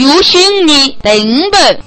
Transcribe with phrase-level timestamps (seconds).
[0.00, 1.12] 有心你等
[1.52, 1.80] 本。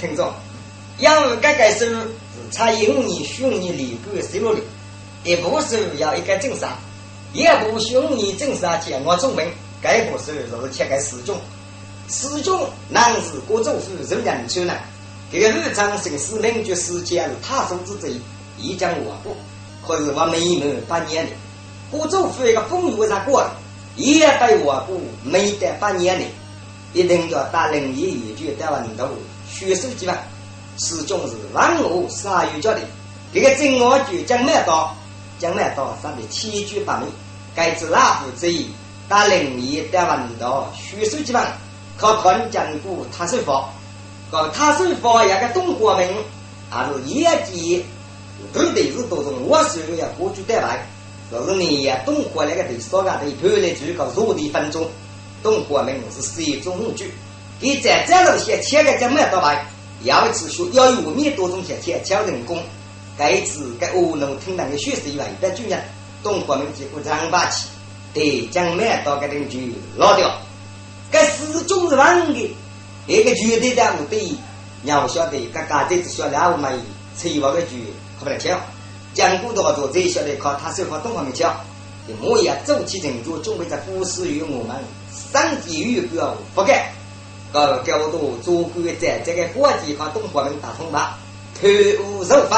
[0.00, 0.32] 听众，
[1.00, 1.94] 养儿改改收是
[2.50, 4.62] 差一五年、十五年离过收入的，
[5.24, 6.78] 一部收要一个正杀，
[7.34, 9.46] 一部十五年正杀前我中文，
[9.82, 11.38] 该部收就是切个四种，
[12.08, 14.72] 四种男是各州府人人出呢。
[15.30, 18.14] 这个日常生死名绝世界是他手之贼，
[18.58, 19.36] 一将我不，
[19.86, 21.32] 可是我没门八年的，
[21.90, 23.44] 各州府一个风雨上过，
[23.96, 26.24] 也被我不没得八年的，
[26.92, 29.08] 一定要打人一一句带完头，
[29.52, 30.16] 血手几万，
[30.78, 32.80] 始终是万恶杀有教的。
[33.34, 34.96] 这个真我就将来到，
[35.38, 37.08] 将来到上的千句八门，
[37.54, 38.70] 该知拉夫之意，
[39.08, 41.52] 打人一带完头，血手几万，
[41.96, 43.68] 靠看江古他是佛。
[44.30, 46.06] 个他是发一个东国民，
[46.70, 47.84] 还是业绩，
[48.52, 49.34] 都得是多种。
[49.44, 50.86] 我手里要过去带来，
[51.30, 54.88] 就是你呀，东国那个地少个地盘来举个弱地分钟，
[55.42, 57.12] 东国民是十种工具。
[57.60, 59.64] 你在这路些切个就买到来，
[60.02, 62.60] 要一次学要有五米多种些切敲人工，
[63.16, 65.80] 该次该乌龙听那个学习以外，一般主人
[66.22, 67.68] 东国民结果长霸气，
[68.12, 70.28] 对将买到个邻居老掉，
[71.10, 72.56] 该始终是万的。
[73.06, 74.38] 那个绝对的目的，
[74.84, 76.72] 让我晓得，嘎嘎这只小两五买
[77.18, 77.84] 吹我个句
[78.18, 78.60] 可不能跳。
[79.14, 81.54] 讲古多做这晓得靠他手法东方面跳。
[82.20, 84.76] 我也走起成就，准备在股市与我们
[85.32, 86.92] 上级与标不改。
[87.52, 91.18] 个高度做官在这个国际靠东方面打通吧，
[91.60, 91.68] 投
[92.04, 92.56] 无受费，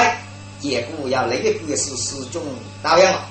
[0.61, 2.42] 结果要那个官是始终
[2.83, 3.25] 打样了。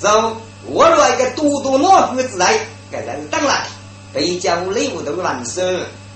[0.00, 2.58] 走，我来个多多脑骨之来，
[2.90, 3.66] 该人当然，
[4.12, 5.60] 北家务内务都完手。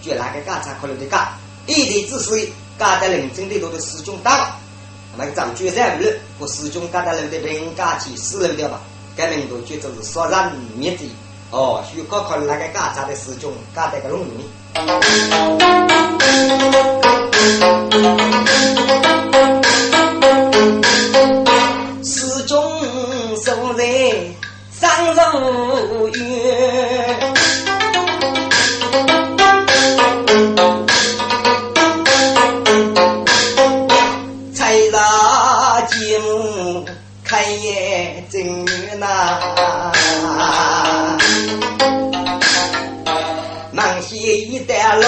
[0.00, 4.56] 就那个家产可能的家，一地之水，家在人生的路的始终大，
[5.18, 6.06] 那个张决山路
[6.38, 8.80] 和始终家在路的平家去死路的吧，
[9.16, 11.10] 该领导就就是杀人灭的，
[11.50, 14.48] 哦，需考考那个家产的始终家的个龙里。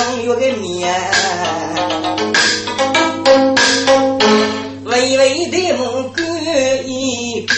[0.01, 0.89] 龙月的面，
[4.87, 6.19] 微微的目光
[6.87, 7.55] 一看，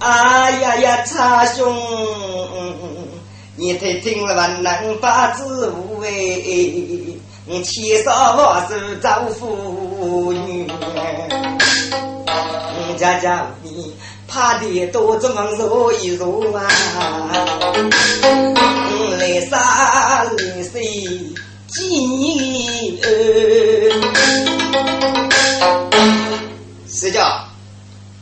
[0.00, 1.72] 哎呀呀，差兄，
[3.54, 7.16] 你听听了万能八字无为，
[7.62, 10.66] 千少万寿造福女，
[12.98, 13.94] 家家你。
[14.32, 16.66] 怕的多怎么揉一揉啊？
[19.18, 21.20] 来杀来谁
[21.68, 22.98] 几年？
[26.88, 27.44] 师教，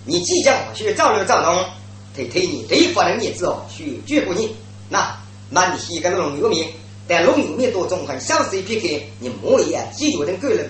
[0.04, 1.64] 你即将去造楼造农，
[2.12, 4.52] 推推你对方的日子哦，去绝过你。
[4.88, 5.16] 那
[5.48, 6.66] 满西个龙有名，
[7.06, 10.68] 但龙有名多种很小事撇开，你莫也几有人个人。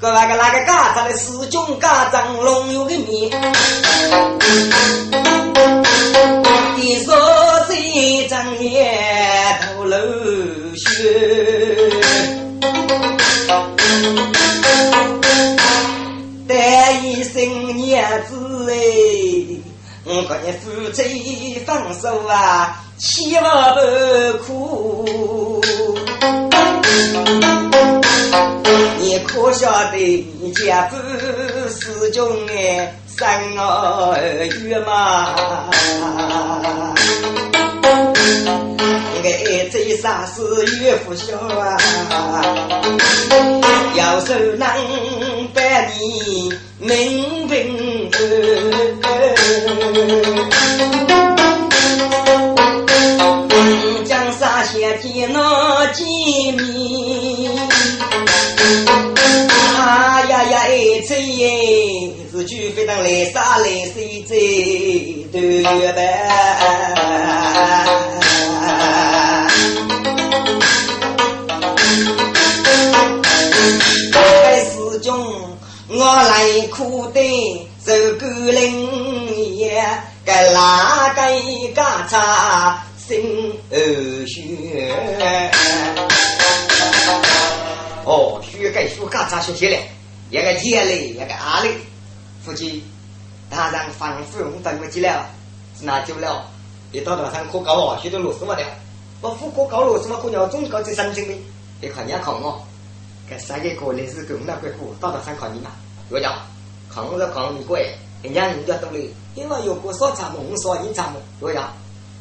[0.00, 3.30] 个那个那个家长的师兄家长龙有个面，
[6.76, 7.16] 你说
[7.68, 9.96] 这张脸头露
[10.76, 10.82] 血，
[16.46, 18.74] 带一身娘子哎，
[20.04, 25.64] 我看你夫妻分手啊，千万不苦。
[29.44, 29.98] 你可晓得
[30.40, 30.96] 你家父
[31.68, 33.28] 师兄哎生
[33.58, 34.16] 儿
[34.62, 35.34] 育嘛？
[39.12, 40.40] 那个儿子啥事
[40.80, 41.76] 岳父孝啊？
[43.94, 44.66] 要是能
[45.52, 48.10] 百你明平
[54.06, 56.06] 江山先天那见
[56.54, 57.03] 面。
[62.44, 63.64] 耶是举飞当来杀来
[63.94, 64.36] 谁在
[65.32, 66.02] 都月半？
[74.12, 75.56] 该师兄，
[75.88, 77.22] 我来苦等
[77.84, 79.82] 受孤零也，
[80.24, 81.22] 该哪个
[81.74, 85.00] 家茶心儿血？
[88.04, 89.78] 哦，学该学干啥学起来？
[90.30, 91.70] 一个天嘞，一个阿嘞，
[92.44, 92.84] 夫妻
[93.48, 95.26] 大人反复用等不及了，
[95.80, 96.46] 那就了，
[96.92, 98.62] 一到岛上可高啊，许多路什么的，
[99.22, 101.34] 我富可高路什么可鸟中高这三千的，
[101.80, 102.62] 你看人家看我，
[103.30, 105.70] 这三个过来是够那块苦，到岛上看你嘛，
[106.10, 106.34] 我讲，
[106.92, 109.00] 看我这看你贵，人家人家都来，
[109.34, 111.72] 因为有个说茶梦说你茶梦，我讲，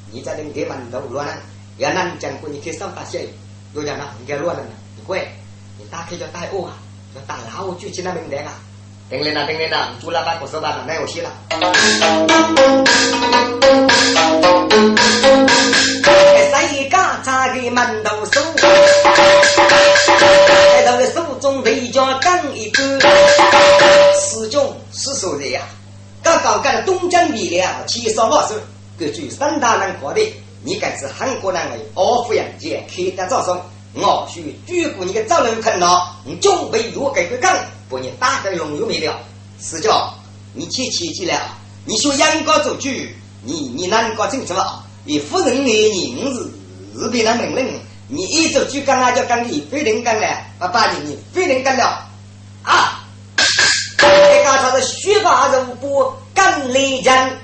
[0.09, 1.41] 你在那给馒头乱了，
[1.77, 3.27] 要那讲过你可以上大线，
[3.73, 5.27] 我讲那你给乱了呢，你贵，
[5.77, 6.77] 你打开叫大欧啊。
[7.27, 8.57] 打老就去那名单啊！
[9.13, 11.29] 等来了，等来了，朱老板不收班了，没有戏了。
[16.49, 18.41] 谁家插个馒头手？
[20.17, 22.99] 在他的手中围着钢一个，
[24.19, 25.61] 师兄是说的呀。
[26.23, 28.55] 刚刚干东江米粮，七少老师，
[28.97, 30.21] 根据三大人说的，
[30.63, 33.61] 你该是韩国人的二夫人家开的早上。
[33.95, 37.55] 我需举过你的责任看到，你准备若改个岗，
[37.93, 39.19] 把你打个龙有没了？
[39.61, 40.13] 师教，
[40.53, 41.47] 你去起起来，
[41.85, 42.89] 你说杨高做主，
[43.43, 44.55] 你你南高政策，
[45.05, 46.21] 你夫人爱你
[46.93, 50.27] 是是别人命令，你一走就干啊就干你非人干了，
[50.59, 52.09] 爸爸你你非人干了
[52.63, 53.05] 啊！
[53.97, 57.39] 这个他是虚发人不干雷人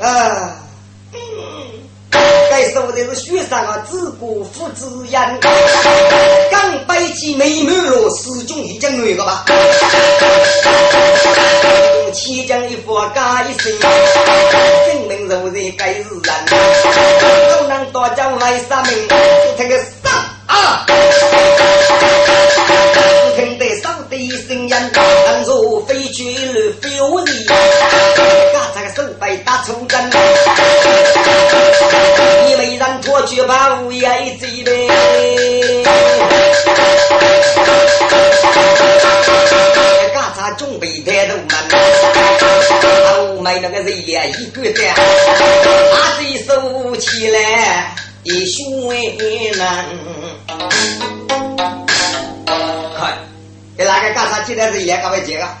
[0.00, 0.63] 啊！
[2.54, 5.40] 该说的是学生啊，自古父子恩。
[6.52, 9.44] 刚背起美满了，师兄已经女个吧？
[12.12, 13.88] 七将一副加一身，证
[15.08, 16.32] 明如人该是人。
[16.46, 19.08] 都能多将来三名，
[19.56, 20.12] 听个上
[20.46, 20.86] 啊！
[23.34, 24.16] 听得上的
[24.46, 26.22] 声音，当作飞去
[26.52, 30.08] 了飞舞的，刚才个手背打出针。
[33.14, 34.88] 脱去把乌鸦嘴呗，
[40.12, 41.44] 刚才准备抬头嘛，
[43.36, 44.96] 我买那个热脸一个蛋，
[45.92, 47.94] 拿起手起来
[48.24, 49.86] 一悬难。
[52.98, 53.16] 看，
[53.78, 55.56] 给哪个干啥今天热脸干嘛接啊？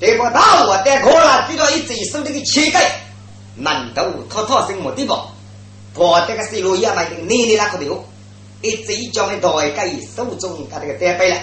[0.00, 2.78] 这个大我带可了，遇到一嘴手那个乞丐，
[3.60, 5.26] 馒头套套什么地方？
[5.94, 8.04] 我这个西路也买的，你你那个牛，
[8.62, 11.36] 一直将的代盖手中他这个单背了，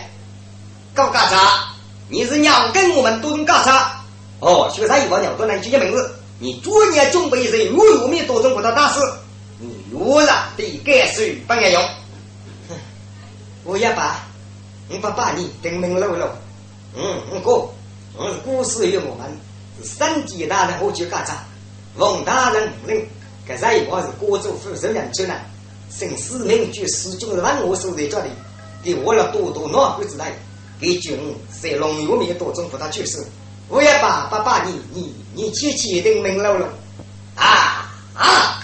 [0.93, 1.69] 搞干啥？
[2.07, 4.03] 你是鸟跟我们都能干啥？
[4.39, 6.15] 哦，学啥一把鸟都能记名字。
[6.39, 8.99] 你昨年准备是我有没多中国的大事？
[9.59, 11.89] 你有了得改水不爱用。
[13.65, 14.23] 我也把，
[14.89, 16.29] 我不把你登门喽喽。
[16.95, 17.69] 嗯，我哥，
[18.17, 19.29] 我是故事与我们
[19.77, 21.43] 是三级大人，我去干啥？
[21.97, 23.07] 王大人命令。
[23.49, 25.33] 这在我是国州府人两州呢，
[25.89, 28.29] 姓四名据师兄是万我所在家里，
[28.83, 30.31] 给我了多多难过之来，
[30.79, 31.17] 给军
[31.59, 33.25] 在龙游面多中不他去世，
[33.67, 36.69] 我也把爸爸你你你去去定名了了，
[37.33, 38.61] 啊啊！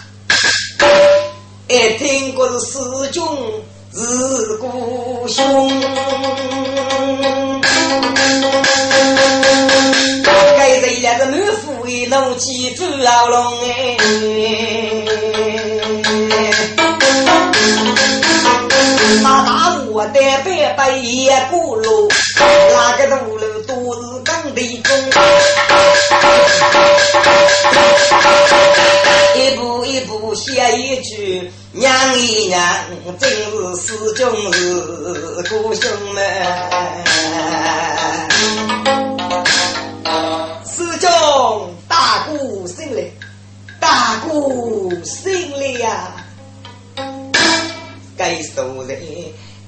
[1.68, 2.78] 一听过是师
[3.12, 5.68] 兄是故乡。
[10.58, 13.98] 该谁两个满腹为怒气朱老龙哎，
[19.26, 22.08] 那大我的白白也不路，
[22.38, 24.96] 那个路路都是钢的中，
[29.36, 32.62] 一步一步写一句娘一娘，
[33.20, 36.22] 真是师兄是故兄们。
[41.88, 43.02] 大姑醒来，
[43.80, 46.25] 大姑醒来呀！
[48.18, 49.00] 该说人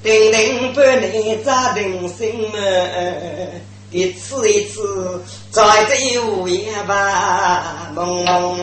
[0.04, 3.62] 叮叮不能扎定心门，
[3.92, 8.60] 一次一次在这午夜吧梦梦。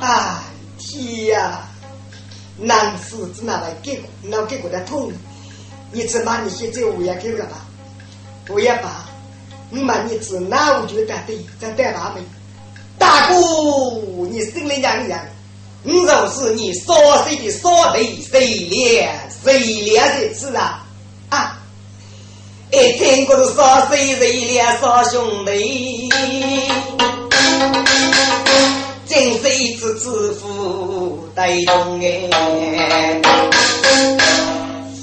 [0.00, 0.44] 啊
[0.78, 1.66] 天呀！
[2.58, 5.10] 男子只拿来给我，拿给我的痛，
[5.92, 7.64] 你只把你先在午夜给了吧，
[8.44, 9.08] 不要吧。
[9.70, 12.20] 你嘛，你只拿我就得对，再带大妹。
[12.98, 13.34] 大哥，
[14.28, 15.18] 你心里娘娘，
[15.82, 20.86] 你就是你少谁的少弟，谁连谁连的子啊？
[21.30, 21.58] 啊！
[22.70, 26.10] 一听过是少谁谁连少兄弟，
[29.08, 33.20] 真是一次致富带动哎。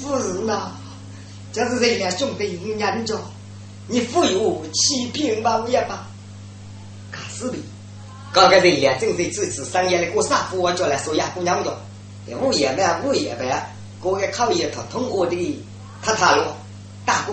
[0.00, 0.70] 夫人呐，
[1.52, 3.18] 就是这两兄弟人家。
[3.88, 6.06] 你富有欺骗吧，我也罢。
[7.10, 7.58] 可是的，
[8.32, 11.76] 刚刚在眼正在支持商业的过啥富我叫来说呀，姑娘的，
[12.40, 15.64] 物业呗，物业呗，过个考验他通过的，
[16.02, 16.54] 他他了，
[17.06, 17.32] 大哥，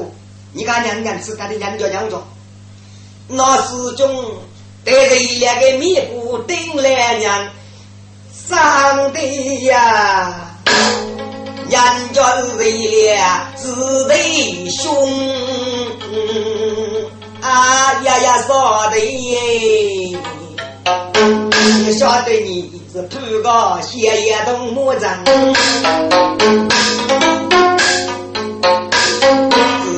[0.53, 2.17] 你看娘娘子干的娘家娘家，
[3.27, 4.39] 那师兄
[4.83, 7.49] 带着一两个米布顶来娘，
[8.47, 10.51] 上帝呀！
[11.67, 14.93] 人家是一两子弟兄，
[17.41, 20.17] 啊呀呀，嫂的耶！
[21.67, 25.25] 你晓得你是土个血液同母长，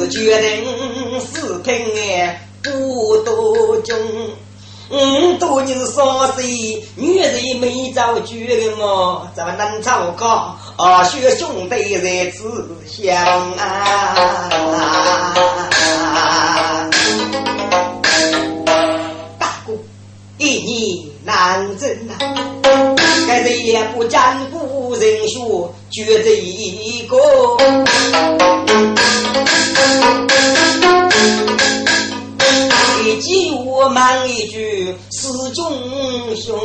[0.01, 0.47] 只觉得
[1.19, 3.97] 是平安不多中。
[4.89, 9.27] 嗯，多年少岁，女人没遭绝的么？
[9.35, 13.13] 咱们能超高，啊，学兄弟在自相
[13.57, 13.69] 啊！
[19.37, 19.73] 大哥，
[20.37, 22.13] 一年难争呐，
[23.27, 27.17] 该是也不占古人学，绝这一个。
[33.03, 36.57] 一句我问一句，师兄兄，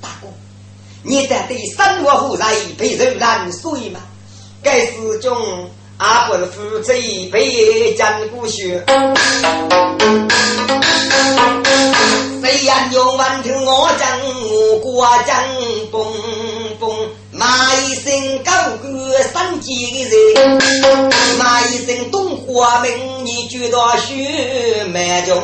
[0.00, 0.28] 大哥，
[1.02, 2.46] 你在对生活负债
[2.78, 4.00] 被人难水吗？
[4.62, 5.68] 该师兄
[5.98, 6.94] 阿不是负责
[7.30, 8.82] 被讲古学，
[12.52, 14.06] 谁言有问听我讲，
[14.50, 15.42] 我过讲
[15.90, 16.04] 蹦
[16.78, 16.94] 蹦。
[17.30, 20.60] 骂一声高歌三级人，
[21.38, 22.90] 骂一声东华门，
[23.24, 25.42] 你觉得血蛮重？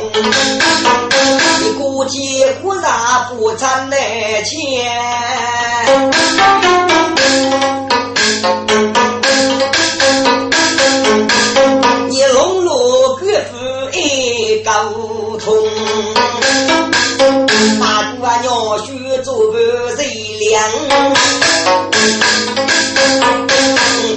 [1.63, 2.91] 你估计忽然
[3.29, 4.85] 不产来钱，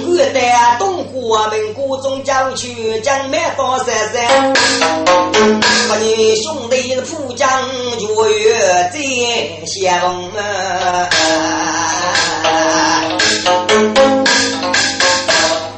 [0.03, 4.51] 古代东华门古中将去将满到山山，
[5.87, 7.47] 和你兄弟富将
[7.99, 8.57] 就月
[8.91, 8.97] 在
[9.67, 11.07] 相啊！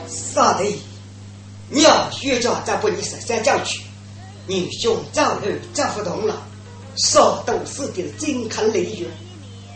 [0.07, 0.63] 啥的？
[1.69, 3.81] 你要学着再不你山山将去，
[4.47, 5.41] 你兄早后
[5.73, 6.41] 再不同了，
[6.95, 9.05] 少都是的金看雷月，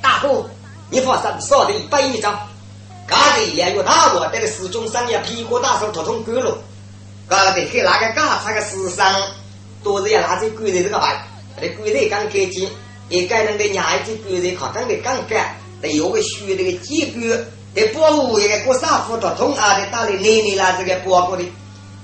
[0.01, 0.49] 大哥。
[0.91, 1.73] 你放心，少的？
[1.73, 2.37] 一百一张。
[3.05, 6.57] 刚才两月大我带的师兄上也屁股大手头痛干了。
[7.27, 9.05] 刚才去那个干啥个师生，
[9.83, 10.83] 都是要拿着鬼的？
[10.83, 11.25] 这个牌，
[11.61, 12.09] 那鬼的？
[12.09, 12.67] 刚开机，
[13.07, 13.65] 一个人的？
[13.67, 14.55] 伢子鬼的？
[14.55, 14.95] 靠刚的？
[15.03, 16.71] 刚干，得有个虚的？
[16.71, 17.21] 个机构，
[17.75, 20.11] 得保护一个过三副头痛啊，得打的？
[20.13, 21.43] 奶奶啦这个包裹的，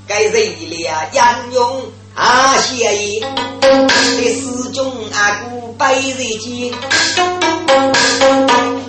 [0.08, 3.90] 该人了杨勇啊谢意，的？
[4.34, 5.42] 师兄阿
[5.78, 6.72] 白日间。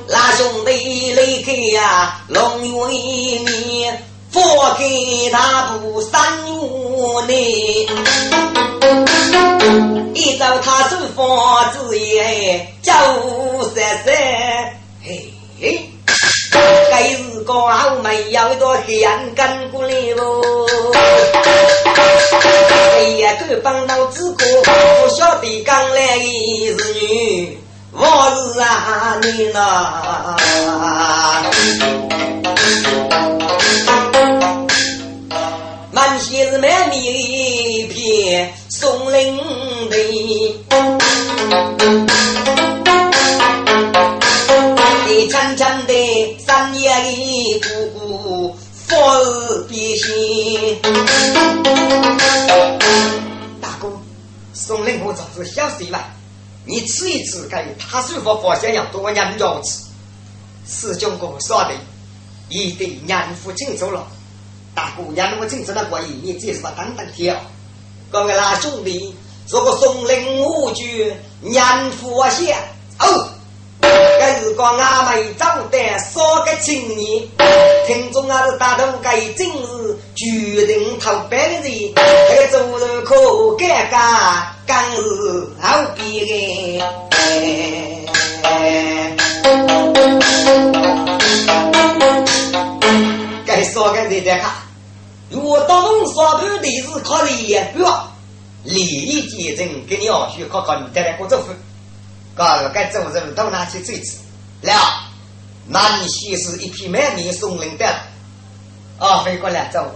[0.09, 4.41] 那兄弟离开呀，龙云面，佛
[4.79, 7.87] 给他不三月内，
[10.15, 12.93] 一朝他是佛子爷，九
[13.75, 14.15] 三三，
[15.03, 15.91] 嘿嘿，
[16.91, 20.56] 该是个好没有一朵香根过来喽。
[23.07, 27.57] 哎呀，这帮老子哥，不晓得刚来的是女。
[27.93, 29.61] 我是啊你呐，
[35.93, 39.39] 满鞋是满面一片松林
[39.89, 40.57] 地，
[45.07, 46.37] 你长长的
[53.61, 53.91] 大哥，
[54.53, 56.11] 松林我早是小谁吧？
[56.65, 59.85] 你吃一吃，跟他是否发现样多人要吃。
[60.67, 61.73] 师兄哥说的，
[62.49, 64.07] 一定年父清楚了。
[64.75, 67.35] 大姑娘我清楚了，关于你这是把当当跳。
[68.11, 69.15] 各位老兄弟，
[69.49, 72.59] 如果松林无惧，年父先
[72.99, 73.29] 哦。
[74.37, 77.27] 该是个阿妹长得少个青年，
[77.87, 81.63] 听众啊是大头该今日决定投白人，
[81.95, 83.15] 还做人可
[83.57, 86.85] 尴尬，刚是好比个。
[93.47, 94.53] 该说个谁在看？
[95.31, 97.83] 若当说不的是靠脸不？
[98.65, 101.55] 利益结成，给你要去考考你带来过政府。
[102.35, 104.19] 个该走人到哪去追次？
[104.63, 104.73] 了，
[105.67, 107.87] 南西是一匹满面松林的，
[108.99, 109.95] 啊，飞过来走。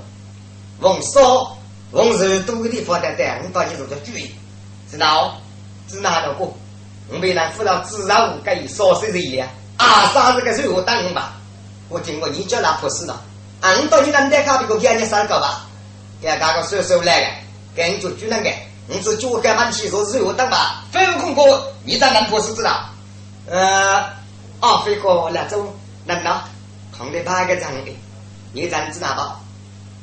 [0.80, 1.58] 往少
[1.90, 4.34] 往人多的地方的带，我到你这做注意，
[4.90, 5.36] 知道？
[5.88, 6.56] 知哪的过？
[7.08, 9.48] 我没来辅导自然无该少些人了。
[9.76, 11.32] 啊，三十个时候当吧？
[11.88, 13.20] 我听过你叫他不是了。
[13.60, 15.66] 俺到你那带卡比个给人家三个吧？
[16.20, 17.26] 要搞个手手来个，
[17.74, 18.50] 跟就就那个，
[18.86, 20.84] 你是脚干满起说是有等吧？
[20.92, 22.88] 非无空过，你在南坡是知道？
[23.48, 24.04] 呃，
[24.60, 25.74] 啊，飞过那种
[26.04, 26.44] 难道
[26.96, 27.96] 空的八个长的，
[28.52, 28.68] 你。
[28.68, 29.40] 咱知道吧？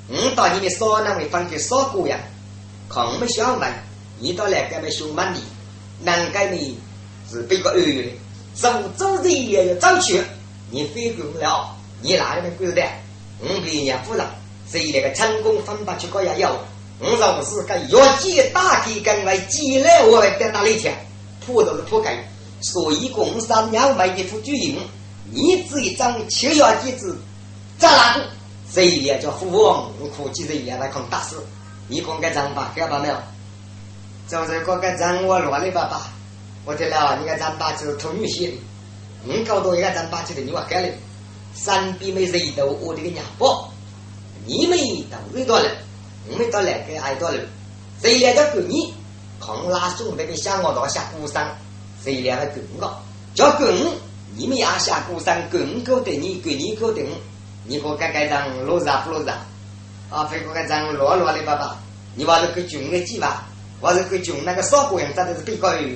[0.10, 2.18] 我到你们少那位放的少姑呀，
[2.88, 3.72] 空没小门，
[4.20, 5.40] 你到来个么凶满的，
[6.02, 6.80] 难改你
[7.30, 8.12] 是被个二的，
[8.56, 10.22] 上周日也要早去，
[10.72, 12.82] 你飞过了，你哪里面过的？
[13.40, 14.26] 我给人夫人。
[14.70, 16.50] 谁那个成功分发去搞也有，
[17.00, 20.94] 我若是个药剂打开跟外寄来我来得打雷天，
[21.46, 22.18] 铺都是铺开，
[22.62, 24.76] 所以共三两买的副主人，
[25.32, 27.18] 你这一张七药机子
[27.78, 28.24] 咋拉个？
[28.72, 31.36] 谁也叫父王，估计人也来扛大事。
[31.88, 33.16] 你讲个张吧，看到没有？
[34.28, 36.12] 就是个个张我乱的爸爸，
[36.66, 38.54] 我听了你个张八就是土女婿的，
[39.24, 40.90] 你搞到一个张八就的你话干了，
[41.54, 43.72] 三比没谁都我的个娘包。
[44.46, 44.78] 你们
[45.10, 45.70] 到最多了，
[46.30, 47.40] 我们到两个挨多了。
[48.02, 48.94] 谁来个跟你
[49.40, 51.56] 扛拉兄弟的想我到下鼓山，
[52.08, 53.02] 谁来个跟我
[53.36, 53.76] 叫跟
[54.38, 57.02] 你们也下鼓山跟够的你跟你够的
[57.66, 59.38] 你可该该让落啥不落啥？
[60.10, 61.78] 啊，非个该让落落的爸爸，
[62.16, 63.46] 你话是个穷的鸡吧？
[63.82, 65.90] 我是个穷那个少姑娘长得是比较有，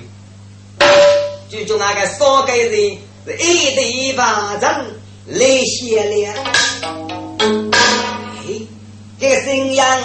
[1.48, 4.86] 就就那个少个人是一对把人
[5.27, 6.34] 来写了。
[9.18, 10.01] 这声扬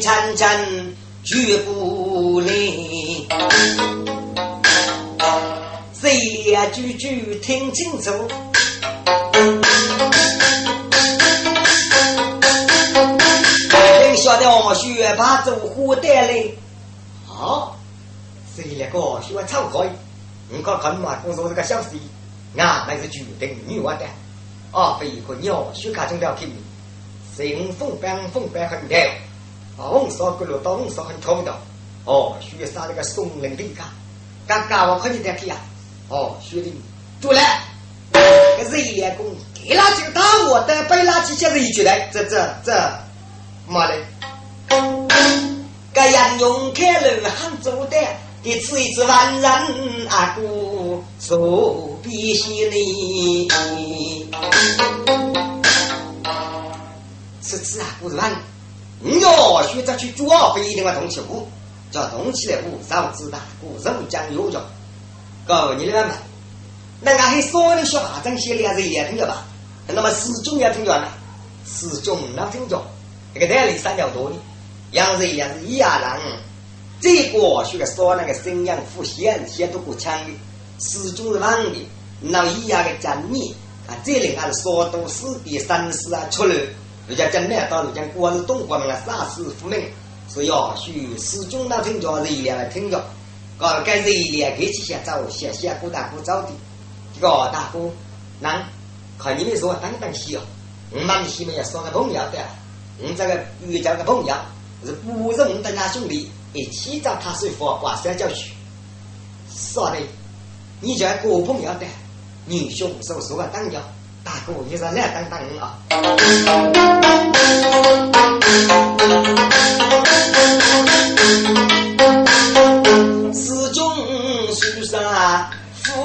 [0.00, 3.26] 沉沉绝不离，
[6.00, 8.10] 谁呀句句听清楚？
[13.68, 16.44] 谁晓得我学把走火带来？
[17.26, 17.76] 好，
[18.56, 19.84] 谁那个喜欢唱歌？
[20.48, 21.90] 你看看嘛，我说这个小事，
[22.56, 24.06] 俺那是决定女娃的，
[24.72, 26.50] 啊，非一个鸟，学卡中条听。
[27.44, 28.98] 迎风板风板很跳，
[29.76, 31.54] 啊，红烧骨肉到红烧很挑的，
[32.06, 33.84] 哦，学杀那个松林的嘎，
[34.46, 35.56] 刚刚我看你在看呀，
[36.10, 36.72] 哦，学的
[37.22, 37.40] 住了，
[38.12, 42.72] 这是一练功，给垃圾打我的，背垃圾现在一出来，这这这，
[43.68, 43.94] 妈的，
[45.94, 47.96] 这杨勇开了喊做的，
[48.42, 49.52] 给吃一次万人
[50.08, 53.48] 阿哥手比心里。
[57.40, 58.32] 是子啊，不是万，
[58.98, 61.46] 你要选择去做，不一定要动起舞，
[61.92, 64.60] 叫动起来舞，少子大，古人讲有叫。
[65.50, 66.14] 告诉你们们，
[67.00, 69.44] 那俺还少的学法正写两字也听着吧？
[69.88, 71.08] 那么四中也听着呢，
[71.64, 72.80] 四中能听着，
[73.34, 74.36] 那个代理三条多的，
[74.92, 76.08] 杨子也是一样人。
[77.00, 80.30] 这个学个少那个沈阳府县写都够强的，
[80.78, 81.88] 四中是王的，
[82.20, 83.56] 那一样的讲你
[83.88, 86.54] 啊，这里还是少都四的三四啊出来。
[87.08, 89.82] 人家讲呢，到人家国是东国人啊，杀死父命，
[90.32, 93.04] 是要许始终那听着热烈来听着，
[93.60, 96.48] 搞该热烈给起先走，先先顾大姑走的，
[97.14, 97.78] 这个大哥，
[98.40, 98.64] 那
[99.18, 100.40] 看你们说等等西哦，
[100.90, 102.38] 我们西面要说个朋友的，
[103.02, 104.34] 我这个遇见个朋友
[104.82, 108.52] 是不认得那兄弟，一起找他师傅挂三角去，
[109.54, 109.98] 说的，
[110.80, 111.84] 你叫个朋友的，
[112.46, 113.78] 女兄手说个等着。
[114.22, 115.78] 大哥，你说来等等啊！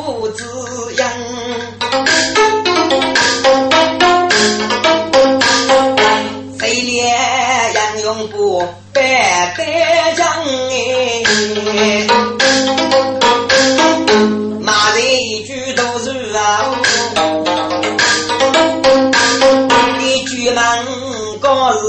[0.05, 0.45] 父子
[0.97, 1.09] 养，
[6.59, 8.63] 谁连杨永不
[8.93, 9.01] 白
[9.57, 10.27] 带将
[10.69, 12.05] 哎？
[14.61, 16.69] 骂人一句都是啊！
[20.53, 20.61] 门
[21.41, 21.79] 高是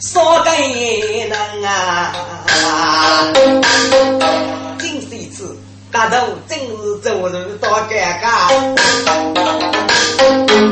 [0.00, 1.30] 少个人
[1.64, 2.12] 啊！
[4.80, 5.56] 今是一次
[5.92, 6.16] 大头
[7.88, 8.48] 尴尬，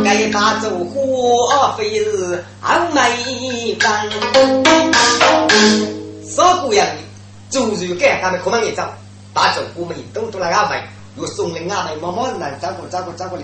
[0.05, 4.09] 该把走火非是好没办。
[6.27, 6.87] 少姑娘
[7.51, 8.83] 走路尴尬的可能一走，
[9.35, 13.43] 大走我们都都来安排，又送人安排，慢慢来照顾照顾照顾的。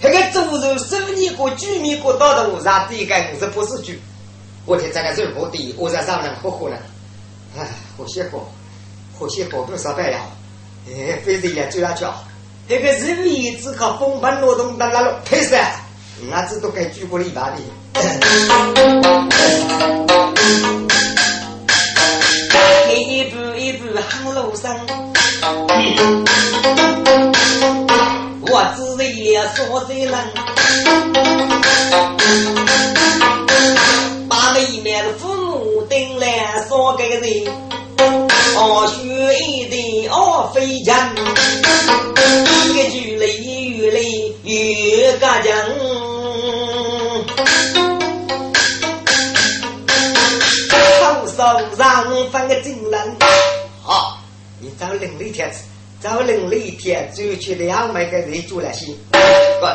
[0.00, 3.92] 那个猪肉收你个居民过道的，啥子一个五十不是猪？
[4.64, 6.76] 我听这个肉锅底，我在上面喝喝呢，
[7.56, 8.44] 哎，喝些喝，
[9.18, 10.18] 喝些喝不少白了，
[10.88, 12.12] 哎，非得来追他叫。
[12.70, 15.56] 那个肉一只靠风盘劳动的那个配色，
[16.30, 17.56] 俺子都该举过一把的。
[22.94, 24.76] 一步一步行路上。
[28.42, 30.12] 我只为了说这人，
[34.28, 37.22] 把妹妹的父母等来说给人，
[38.56, 44.00] 哦，学一的哦飞将，一个距离越来
[44.44, 45.52] 越干净。
[50.98, 51.36] 手手
[51.76, 51.86] 上
[52.32, 53.16] 放个金人，
[53.82, 54.18] 好，
[54.60, 55.58] 你找另一天子，
[56.02, 58.86] 找另一天就去两百个人做了些，
[59.60, 59.66] 不。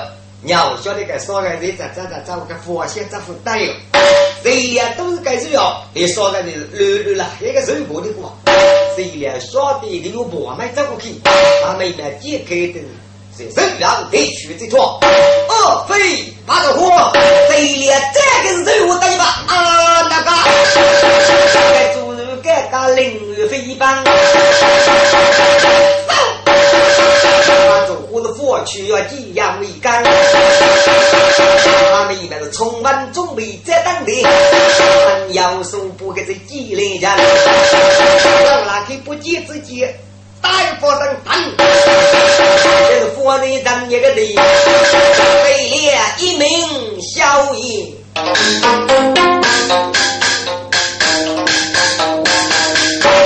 [0.46, 3.74] 要晓得个少个人在在在找个发现这副担忧，
[4.44, 8.38] 谁呀都是该需要，你少个人乱乱了，那个受过的过，
[8.94, 11.16] 谁呀晓得个有婆没走过去，
[11.64, 12.82] 他们来解开的，
[13.38, 15.00] 是谁让得去这坨？
[15.02, 15.96] 哦，非
[16.46, 17.14] 把着火，
[17.50, 18.20] 谁呀这
[18.52, 19.24] 个是我带吧？
[19.48, 20.32] 啊，那个，
[21.72, 24.04] 该做人该干领域飞帮。
[24.04, 24.12] 我的
[28.66, 30.10] 去要几样为干，他
[32.06, 34.12] 们一般是充满准备在等的，
[35.34, 37.18] 要说不给这几类人，让
[38.66, 39.94] 那个不急之间，
[40.42, 41.64] 大发生喷，这
[43.00, 44.44] 是佛人当一个的，为了
[46.20, 47.88] 一名小爷，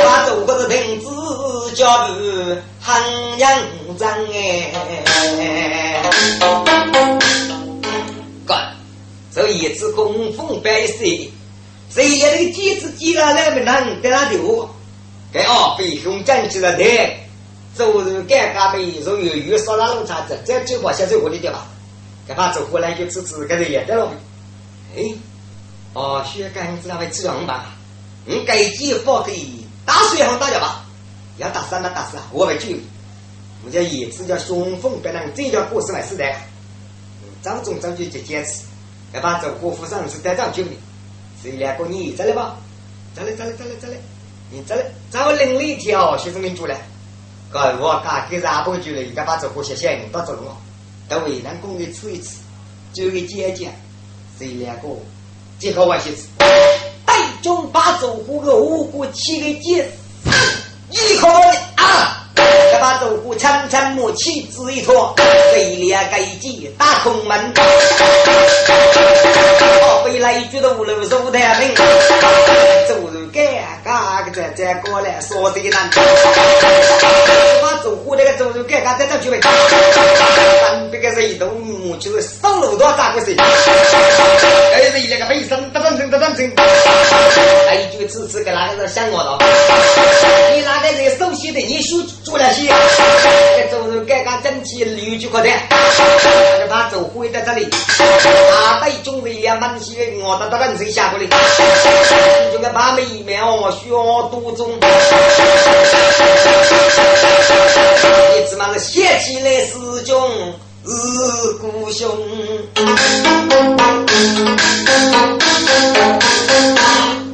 [0.05, 1.05] 把中国的瓶子
[1.75, 2.13] 交给
[2.81, 3.03] 汉
[3.37, 3.51] 阳。
[3.97, 4.71] 张哎，
[9.37, 11.31] 这一次供奉百岁，
[11.91, 14.67] 谁家那个戒指接了来不能给他丢？
[15.31, 17.19] 给二飞兄站起了台，
[17.75, 18.99] 走入尴尬没？
[18.99, 21.67] 从有鱼烧那龙茶子，再最好先走过的吧？
[22.27, 24.11] 给他走过来就吃吃，给他也得了。
[24.95, 25.03] 哎，
[25.93, 27.75] 哦，薛干子那位吃完吧？
[28.25, 29.39] 你给几包给
[29.85, 30.83] 打水好大家吧？
[31.37, 32.69] 要打三那打四啊，我们就。
[33.61, 36.43] 我们叫叶子叫雄风别人，这叫过十万时代。
[37.43, 38.63] 张总张就就坚持，
[39.13, 40.69] 要把这国府上是带上去的。
[41.41, 42.11] 谁两个你？
[42.13, 42.57] 再来吧，
[43.15, 43.95] 再来再来再来再来，
[44.51, 46.77] 你再来，找另外一条学生民主来。
[47.49, 49.01] 搞我搞给啥不就了？
[49.03, 50.41] 应该把这货写下来，到这了。
[50.41, 50.57] 嘛？
[51.07, 52.39] 到渭南公园吃一吃，
[52.91, 53.71] 就给姐姐，
[54.37, 54.89] 谁两个
[55.57, 56.27] 结合完些子，
[57.05, 59.89] 带中把这货个五谷七个姐，
[60.89, 61.29] 一口
[61.77, 62.27] 啊！
[62.35, 65.15] 这把豆腐长长木起子一坨，
[65.53, 67.53] 飞裂盖基打空门。
[70.37, 71.73] 哦，回来一句都无路走太平，
[72.87, 73.43] 走路干
[73.83, 75.89] 干个在在过来说的难。
[77.87, 79.39] 走虎那个走路干干在这去呗。
[79.39, 83.33] 三百个人都木就是上路多咋个事？
[83.39, 86.45] 哎，是一个背身得当成得当成。
[87.69, 89.39] 哎，一句次次给哪个人想我了？
[90.53, 91.61] 你哪个人熟悉的？
[91.61, 92.67] 你书做了些？
[93.55, 95.49] 这走路改革整齐，六句可得。
[96.59, 101.25] 就怕走回在这里，大队中的两满些，我到到人谁下过来？
[102.51, 104.77] 就个把妹妹哦，学多中。
[107.77, 109.71] 你只嘛是写起来师
[110.05, 110.53] 兄
[110.85, 112.09] 是故兄。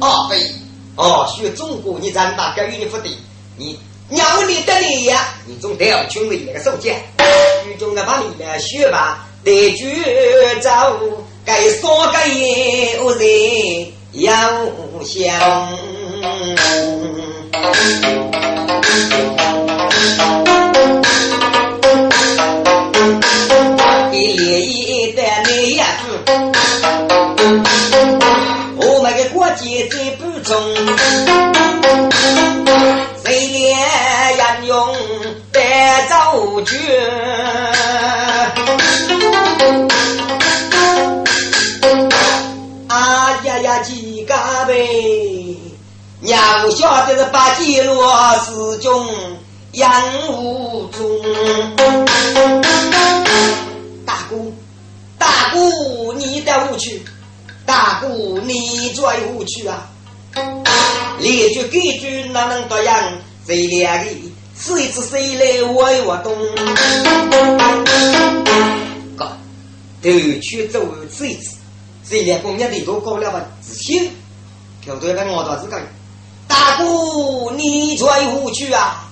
[0.00, 0.38] 哦，对，
[0.96, 3.10] 哦，学中国你咱大概与你不对，
[3.56, 3.78] 你。
[4.10, 6.90] 娘你的你呀，你总得要群里那个手机，
[7.66, 9.90] 雨中的把你来学吧，得举
[10.62, 10.94] 招，
[11.42, 14.30] 该说该有人要
[15.02, 15.34] 想，
[24.12, 25.86] 一列一的你呀，
[28.76, 30.54] 我们的国际最不中。
[33.24, 33.78] 谁连
[34.36, 34.94] 沿用
[35.50, 36.76] 带走去？
[42.88, 44.34] 啊呀呀，几个
[44.66, 45.56] 呗？
[46.20, 48.06] 娘晓得是八戒罗
[48.38, 49.06] 师兄
[49.74, 51.02] 杨无中。
[54.06, 54.54] 大姑，
[55.18, 57.02] 大姑，你带我去？
[57.66, 59.88] 大姑，你拽我去啊？
[61.18, 63.18] 连句给句哪能多样？
[63.46, 64.10] 谁两个？
[64.56, 66.32] 试一次谁来为我动？
[69.16, 69.36] 哥，
[70.00, 70.10] 都
[70.40, 71.56] 去走试一次。
[72.08, 73.44] 谁两公娘的都搞了吧？
[73.60, 74.08] 自信，
[74.80, 75.82] 条对来我倒是可以。
[76.46, 79.10] 大姑，你追何去啊？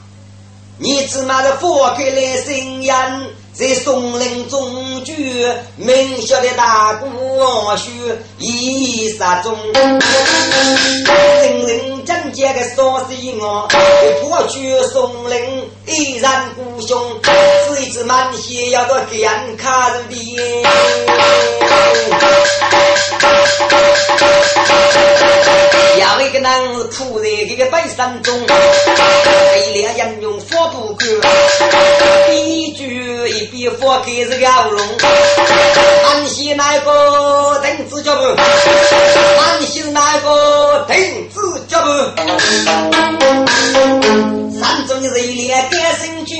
[0.82, 2.94] 你只拿着佛开来信言。
[3.54, 7.06] 在松林中居，明晓得大姑
[7.76, 7.90] 须
[8.38, 10.00] 一杀中，人
[11.66, 13.68] 人讲解个说西我，
[14.22, 16.98] 破去松林依然孤雄，
[17.68, 20.16] 是一只满血要到干卡人的。
[25.98, 28.34] 要一个男子突然个背山中，
[29.66, 31.04] 一两人用佛不够，
[32.32, 34.80] 一句一笔佛给这个喉咙。
[36.06, 38.22] 安西那个停止脚步，
[39.40, 41.88] 安西那个停止脚步。
[44.58, 46.36] 山中的一连歌声绝。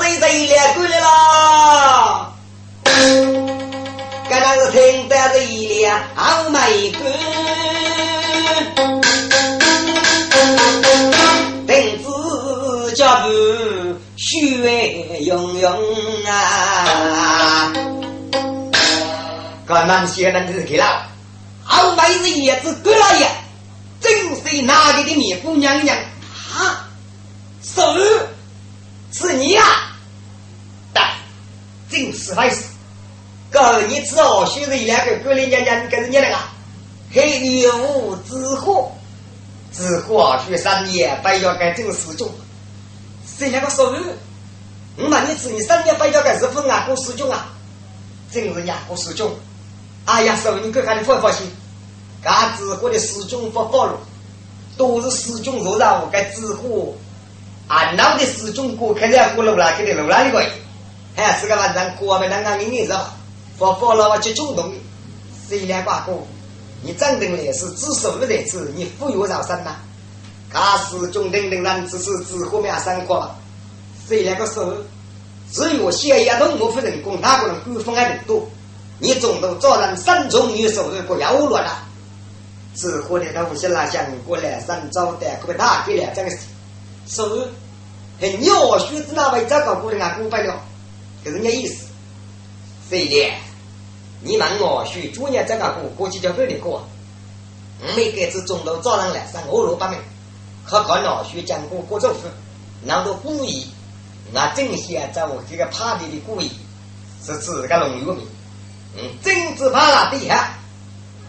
[0.00, 2.32] 谁谁来过来了？
[4.30, 6.98] 刚刚是听到这一辆好美歌，
[11.66, 12.04] 停止
[12.96, 13.28] 脚步，
[14.16, 15.68] 血涌涌
[16.26, 17.72] 啊！
[19.66, 21.06] 刚刚些人就是去了。
[21.64, 23.28] 好妹子叶子过来呀，
[24.00, 25.96] 正是那里的灭姑娘娘
[26.54, 26.88] 啊？
[27.62, 27.80] 是，
[29.22, 29.62] 是你呀？
[30.92, 31.08] 但，
[31.88, 32.64] 正是回事。
[33.50, 36.36] 哥，你知道学人两个过来娘娘跟着你那个
[37.12, 38.90] 黑女巫之火，
[39.72, 42.28] 之火学三年，不要干正事中。
[43.38, 43.94] 谁两个说？
[44.96, 47.48] 我问你子你三年不要干是不俺过师兄啊？
[48.30, 49.30] 正是伢过师兄。
[50.04, 51.46] 哎呀，师傅，你看看你放不放心？
[52.24, 53.98] 俺子过的师兄不保了，
[54.76, 56.96] 都是师兄入让，该知乎
[57.68, 60.44] 俺老的师兄哥肯定要过路了，肯定路了一个，
[61.16, 63.14] 还是个晚上过没那个明年是吧？
[63.58, 64.72] 不保了我就冲动，
[65.48, 66.12] 谁两挂哥，
[66.82, 69.76] 你真正来是知手的日子，你富有饶生呐？
[70.52, 73.30] 俺师兄等等人只是知乎面生活，
[74.08, 74.74] 谁两个手？
[75.50, 78.46] 只有谢亚东我夫人工，哪个人官方还人多？
[78.98, 81.84] 你总都找人三重女手的不要乱了。
[82.74, 86.30] 只活的他无锡拉乡过来三招的，可别打给了这个
[87.12, 87.22] 事。
[87.22, 87.48] 是，
[88.20, 90.60] 很鸟学子那位找个过来啊，过不了，
[91.24, 91.86] 就是那意思。
[92.88, 93.32] 谁的？
[94.20, 96.86] 你问我学主业这个过，过去叫别的过。
[97.96, 99.98] 每个字中都找人来上五六百名，
[100.64, 102.20] 可看老学讲过过政府，
[102.84, 103.66] 那都故意，
[104.32, 106.48] 那正先在我这个趴地的故意，
[107.24, 108.26] 是指个龙玉名，
[108.96, 110.54] 嗯，政治怕了底下。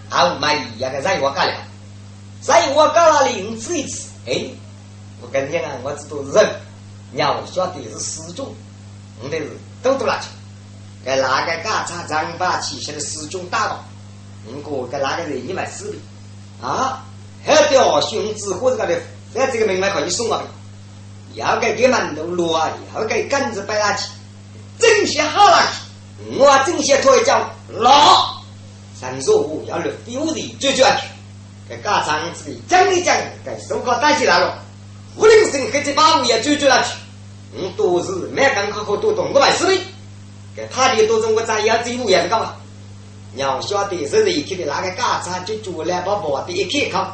[0.10, 1.56] 好买一样个菜我干了，
[2.40, 4.10] 菜我干了你吃一次。
[4.28, 4.46] 哎，
[5.24, 6.52] 我跟你讲，我知道人，
[7.14, 8.54] 要晓得是师兄，
[9.24, 9.50] 我得是
[9.82, 10.28] 都都拿去。
[11.06, 13.84] 给哪个干茶张把旗下的师兄打倒，
[14.46, 17.06] 我过给哪个人一买死的啊？
[17.46, 19.02] 还条兄子或者个的，
[19.34, 20.44] 在这个门外可以送我
[21.34, 24.10] 要给给馒头落啊，要给杆子摆下去，
[24.78, 25.62] 整些好了
[26.20, 28.44] 去，我整些拖一脚老。
[29.00, 31.08] 三说五要六丢的追追去，
[31.68, 34.63] 给家长子讲一讲，给手铐带起来了。
[35.16, 36.96] 无论生黑这把五也追追下去，
[37.56, 39.80] 嗯，都是没刚好好多懂我买思维，
[40.56, 42.56] 给他的都中国咱要这五也是干嘛？
[43.36, 47.06] 要晓得是一天的那个家长就做两把宝的一开口，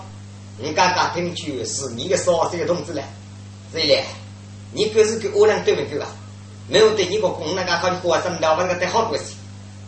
[0.57, 3.03] 你刚刚听去是你的少岁的同志了，
[3.71, 3.97] 所以
[4.71, 6.07] 你可是给我人对不对吧？
[6.67, 9.23] 没有对你个工那个好的活生了，那个得好过些。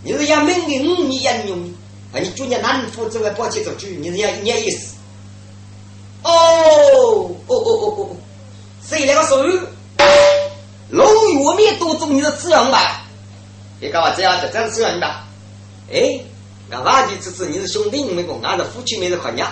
[0.04, 1.69] 你是要命令你应用的。
[2.13, 2.19] 啊！
[2.19, 4.95] 你就念南府这个宝气走句，你人家一年意思。
[6.24, 6.32] 哦
[7.62, 8.15] 哦哦哦哦！
[8.86, 9.38] 谁那个手？
[10.89, 13.04] 龙玉面多种你的滋养吧？
[13.80, 14.50] 你干嘛这样子？
[14.52, 15.28] 真滋养你吧？
[15.91, 16.19] 哎，
[16.69, 19.50] 那挖地之子你是兄弟没个，俺是夫妻没得可娘。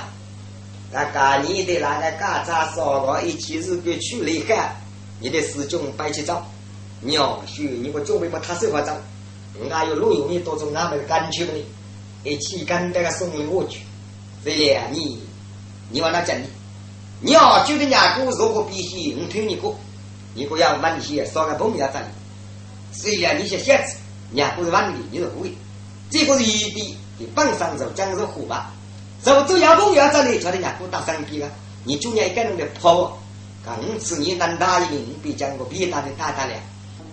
[0.92, 4.76] 那干你的那个干杂烧个一起是给去了一干，
[5.20, 6.46] 你的师兄摆起招，
[7.02, 8.98] 鸟须你个准备把他手法招，
[9.70, 11.64] 俺有龙玉面多种俺们干去了呢。
[12.24, 13.82] 一起跟这个送礼物去，
[14.44, 15.22] 这里你，
[15.90, 16.46] 你往哪讲呢？
[17.22, 19.76] 你要觉得伢姑如果必须，我听你过，
[20.34, 22.02] 你不要问些少个朋友在。
[22.92, 23.98] 虽然你些小子，
[24.34, 25.54] 伢姑是问的，你是会，
[26.10, 28.72] 这个是一笔，你本上就讲是虎吧？
[29.22, 31.50] 走走要朋友在里，叫人伢姑打三批了，
[31.84, 33.18] 你就伢一个人的跑，
[33.66, 36.54] 刚次你能打一名，比讲个比他的大大了。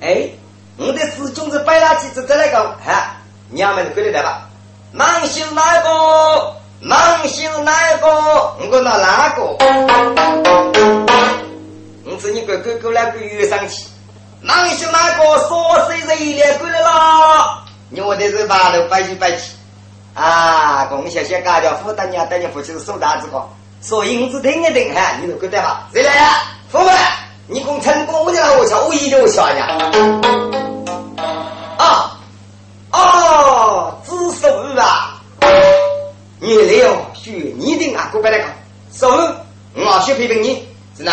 [0.01, 0.29] 哎，
[0.77, 3.17] 我的师兄是摆垃圾，子在那个，哈，
[3.51, 4.49] 娘们是归来吧？
[4.93, 6.57] 忙修哪个？
[6.81, 8.07] 忙修哪个？
[8.71, 9.43] 我拿哪个？
[12.05, 13.87] 我是你哥哥哥那个月上去。
[14.43, 15.25] 忙修哪个？
[15.49, 17.65] 说谁谁来过来了？
[17.89, 19.53] 你我在这是八路摆起摆起。
[20.15, 23.43] 啊，恭喜谢家家父大娘大娘夫妻是送大子个，
[23.81, 25.89] 所以我只听一听哈，你都觉得吧？
[25.93, 26.43] 谁来呀？
[26.71, 26.91] 父母，
[27.47, 29.67] 你共成功，我就来我瞧，我一定我瞧呀。
[31.79, 32.13] 啊。
[32.93, 34.49] 哦，知手
[34.81, 34.96] 啊！
[36.47, 38.45] 你来哦，学你的啊，过来个
[38.93, 39.09] 手，
[39.75, 40.65] 我学批评你
[40.97, 41.13] 是哪？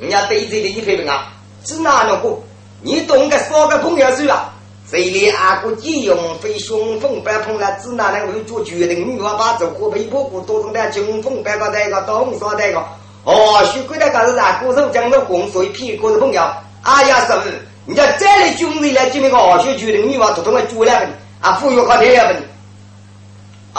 [0.00, 0.46] 的一
[0.80, 1.30] 批评啊，
[1.62, 2.38] 是哪两个，
[2.80, 4.54] 你懂个少个朋友是吧？
[4.90, 12.82] 谁里阿哥借用非雄风白碰了，只拿那个做决定，女娃把走过被婆婆多种的军风白个那个东啥那个，
[13.24, 16.40] 哦，许贵的个是阿哥手讲的红水屁股的朋友，
[16.80, 17.60] 哎呀，是不是？
[17.84, 21.10] 你家再来军人来，就那个二学决定，女娃统统的做两份，
[21.42, 22.42] 啊，富裕好点份，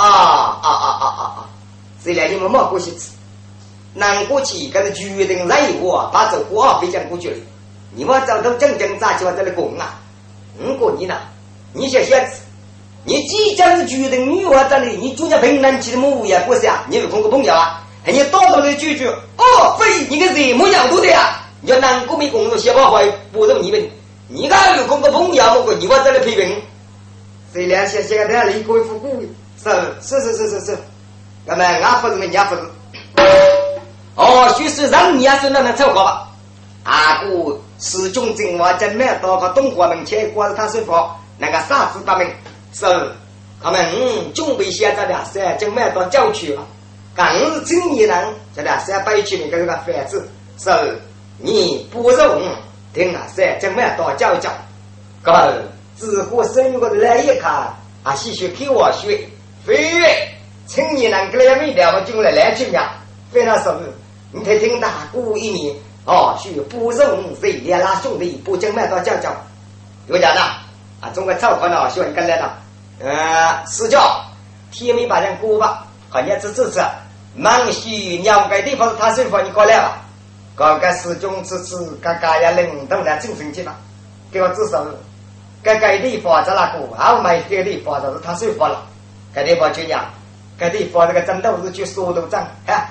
[0.01, 1.49] 啊啊啊啊啊啊！
[2.03, 3.09] 谁来你们没过去吃？
[3.93, 7.37] 南过去，可是决定来一个，把这话非讲过去了。
[7.95, 9.99] 你们早都正正咋起话在那讲啊？
[10.59, 11.15] 五个你呢？
[11.73, 12.41] 你想想子，
[13.05, 16.83] 你即将是决定女娃这里，你住在平南去的木屋不是啊？
[16.87, 17.83] 你有空个朋友啊？
[18.05, 19.09] 还你到头来拒绝？
[19.09, 21.39] 哦，非你个人么样都的呀？
[21.61, 23.89] 你要南国没工作，写不好，不如你们，
[24.27, 26.61] 你看有空个朋友，我个你娃在那批评，
[27.51, 29.23] 谁俩写写个这样的一个复古
[29.63, 29.69] 是
[30.01, 30.77] 是是是是是，
[31.45, 32.61] 那么俺不是人家不是。
[34.15, 36.27] 哦，就是让你也是那能凑合吧？
[36.83, 40.93] 阿哥始终正话真没到个东华门前，挂着他师傅
[41.37, 42.27] 那个啥子大名
[42.73, 42.85] 是，
[43.61, 46.65] 他们嗯准备现在的是真没到郊区了，
[47.15, 50.27] 刚是今年人在那三百区那个个房子。
[50.57, 50.71] 是，
[51.37, 52.41] 你不容
[52.93, 54.49] 听啊是真没到郊郊，
[55.21, 55.61] 个
[55.95, 57.51] 自古生活的来一看
[58.03, 59.29] 啊，细学给我学，
[59.67, 60.33] 非
[60.65, 62.93] 青年人个来没了，我进来来去呀，
[63.33, 63.69] 非常是。
[64.31, 65.75] 你听听大姑一年
[66.05, 69.35] 哦，许不容谁连拉兄弟不经买到讲讲，
[70.07, 70.39] 有讲的
[71.01, 72.49] 啊，中国草根呢喜欢跟来的，
[72.99, 74.23] 呃，私教
[74.71, 76.79] 天没把人过吧，好日子支持，
[77.35, 80.01] 忙西鸟个地方他师傅你过来吧，
[80.55, 83.75] 搞个师兄支持，嘎嘎呀领导来精神去吧，
[84.31, 84.85] 给我至少，
[85.61, 88.81] 该该地方在那个，好买这地方就是他师傅了，
[89.37, 90.03] 该地方就讲，
[90.57, 92.89] 该地方这个战斗是去速度战啊。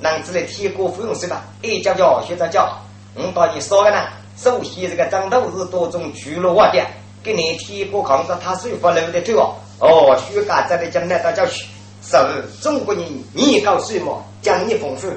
[0.00, 1.44] 男子的铁锅不用是吧？
[1.62, 2.68] 一教教学着教，
[3.14, 3.98] 我到你说个呢？
[4.36, 6.84] 首先这个战斗是多种聚落网点，
[7.22, 9.54] 给你提过抗日他水发楼的头哦。
[9.78, 11.64] 哦，徐家这里将来大家去，
[12.02, 12.16] 是
[12.60, 15.08] 中国人年高岁末，讲义丰富。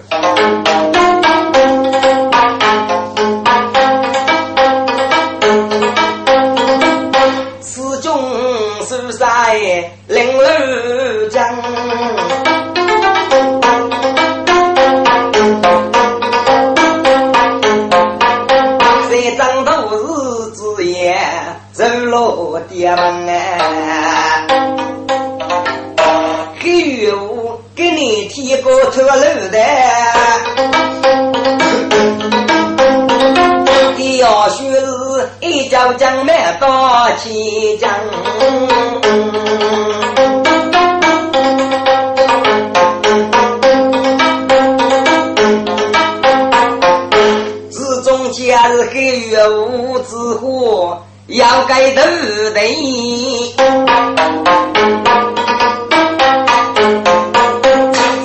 [9.47, 11.37] 是在零二江。
[22.69, 24.45] 爹们哎，
[26.59, 29.11] 黑月五给你提个车路
[29.49, 29.57] 的，
[33.95, 37.89] 你要学是一脚将迈到七江，
[48.87, 50.97] 假日黑月无之后。
[51.27, 52.01] 要盖头
[52.53, 52.61] 的，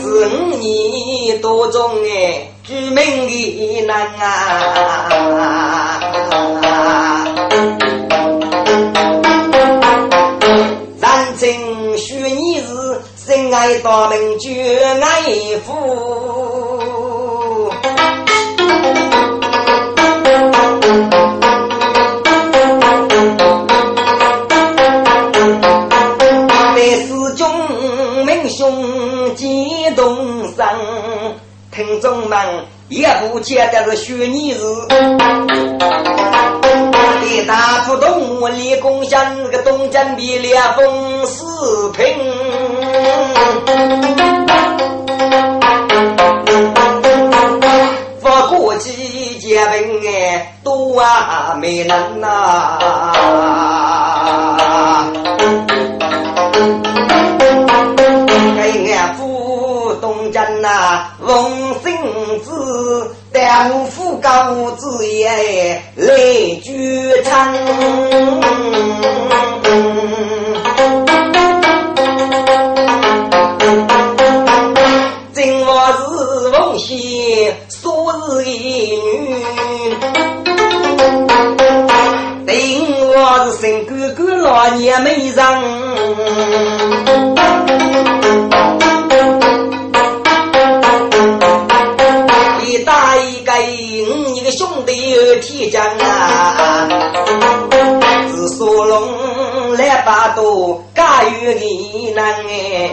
[0.00, 5.98] 是五年多中哎，著名的难啊，
[13.52, 15.22] 爱大门绝爱
[15.66, 16.51] 夫。
[33.42, 34.64] 见的是虚拟字，
[37.26, 42.04] 一大浦东立功乡个东江比烈风四平，
[48.20, 52.78] 发过几件文哎，多啊没人呐。
[65.22, 66.16] 也来
[66.62, 67.54] 聚餐。
[75.32, 76.00] 今我是
[76.48, 77.80] 翁婿，说
[78.30, 79.00] 是一女，
[82.46, 82.52] 定
[83.14, 85.81] 我是生哥哥老年没人。
[102.32, 102.90] 哎，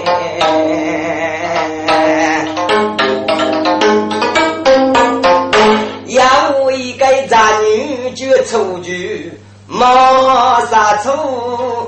[6.07, 6.23] 要
[6.59, 7.27] 我一个人
[8.15, 9.31] 就出去
[9.67, 9.85] 没
[10.69, 11.87] 啥错，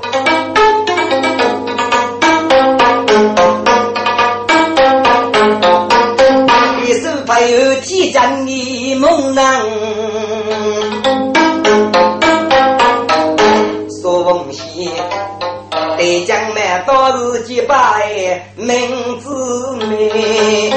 [6.82, 9.42] 一首朋友天真的梦呢。
[16.22, 20.70] 对将们倒是几百名字美，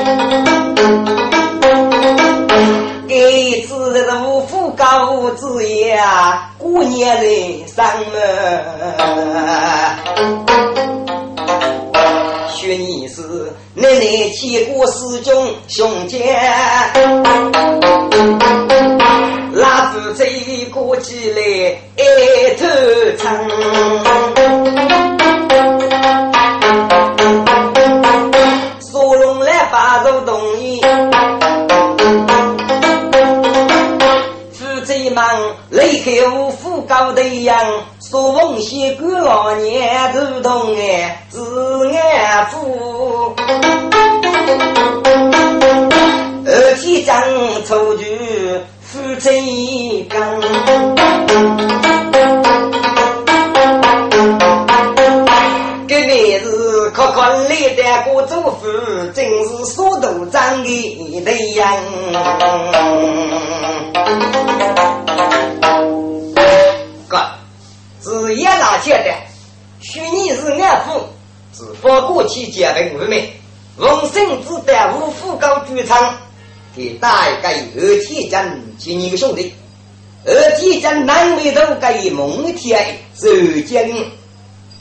[3.07, 8.17] 给次是五福高子呀，过年人上门。
[12.49, 13.21] 学你是
[13.75, 16.35] 奶奶见过师兄兄姐，
[19.53, 20.25] 拉住这
[20.71, 21.39] 过起来
[21.97, 22.01] 一
[22.57, 22.65] 头
[23.19, 24.24] 长。
[36.27, 37.57] 五夫高头养，
[38.01, 43.35] 说风先给老年如同俺，子爱富。
[46.47, 47.21] 二七张
[47.63, 50.19] 草纸，夫妻一更。
[58.27, 58.35] 这，
[59.13, 61.67] 真是数都张一样。
[70.45, 71.01] 是爱父，
[71.57, 71.63] 是。
[71.81, 73.27] 不过期间的五名，
[73.77, 76.15] 闻生之德无富高居昌，
[76.75, 78.45] 给大概二天将
[78.77, 79.51] 今年个兄弟，
[80.25, 83.27] 二天将南北都给蒙天守
[83.67, 84.11] 将军，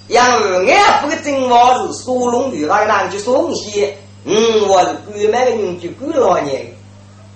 [0.09, 3.91] 因为爱父的正王是苏龙与那个男的宋熙，
[4.25, 6.57] 嗯，我是姑妈的女婿姑老娘，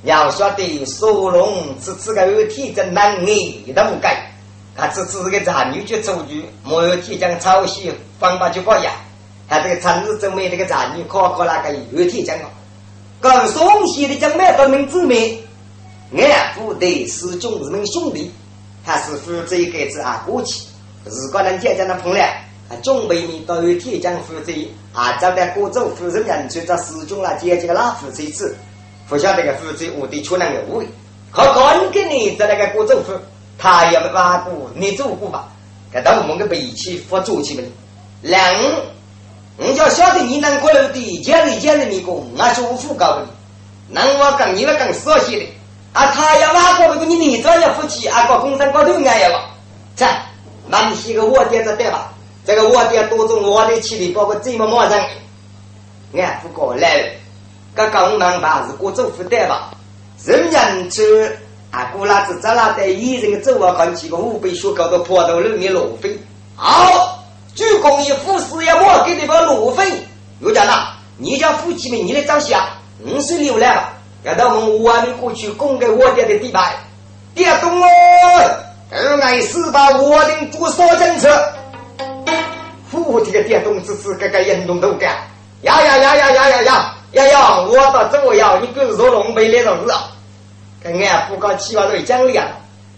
[0.04, 4.27] 要晓得苏龙是这个二天将南北都改。
[4.78, 8.92] 他只只是个残女就出去，没有体将抄袭方法就搞呀。
[9.48, 12.46] 他这个城市证明这个残女考考那个有体将哦，
[13.20, 15.42] 搞东西的将买不明之美，
[16.16, 18.30] 俺不得师兄是们兄弟，
[18.86, 20.64] 他是负责一个子啊过去，
[21.04, 22.24] 如果能见见那朋友。
[22.70, 24.52] 啊，准备你都有铁匠负责，
[24.92, 28.54] 啊，招待各州负责人去找师兄啦，姐姐个拉负责子，
[29.08, 30.86] 不晓得个负责我的出那个位，
[31.30, 33.14] 可看给你在那个各州府，
[33.58, 35.48] 他也没办法你做过吧？
[35.92, 37.64] 给到我们个脾气发作起来，
[38.22, 38.62] 两，
[39.56, 43.26] 你就晓得你能过来的，家里家里你讲，俺是五福高的，
[43.88, 45.46] 能我跟你们更熟悉的，
[45.92, 49.50] 啊，他要挖过那个你你这要夫妻，啊，搞工商搞头俺要了，
[49.96, 50.06] 这，
[50.68, 52.12] 那你写个我点子对吧？
[52.46, 54.98] 这个我的多种我的气力，包括这么马上，
[56.14, 57.08] 俺不过来了。
[57.74, 59.70] 刚刚忙把是过政府代吧，
[60.24, 61.02] 人人去
[61.70, 66.18] 啊，过拉子咱拉带一人走啊，看几个五百学高的坡头里面路费。
[66.56, 69.84] 好，主公一副事业我给你把路费。
[70.40, 72.64] 又讲了，你家夫妻们你来照相，
[73.04, 73.92] 五十六来吧。
[74.24, 76.74] 要到我们外面过去供给我家的地牌，
[77.34, 77.86] 别动哦，
[78.90, 81.28] 二爱四把我的做少政策。
[83.06, 85.16] 我这个电动车子这个运动都干，
[85.62, 86.62] 呀呀呀呀呀呀
[87.12, 87.60] 呀呀！
[87.60, 89.94] 我到这要你跟说龙背那种事，
[90.82, 92.46] 跟俺不搞七万多讲励啊！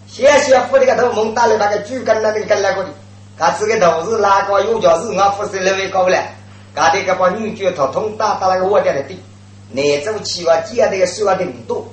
[0.06, 2.90] 先先付这个头蒙大了那个猪跟那个跟那个的，
[3.38, 6.20] 他这个头是哪个有脚是俺不是认为搞不了，
[6.74, 9.18] 他这个把女婿头痛打到那个窝家的地，
[9.70, 11.86] 那走七万借这个说话的很多，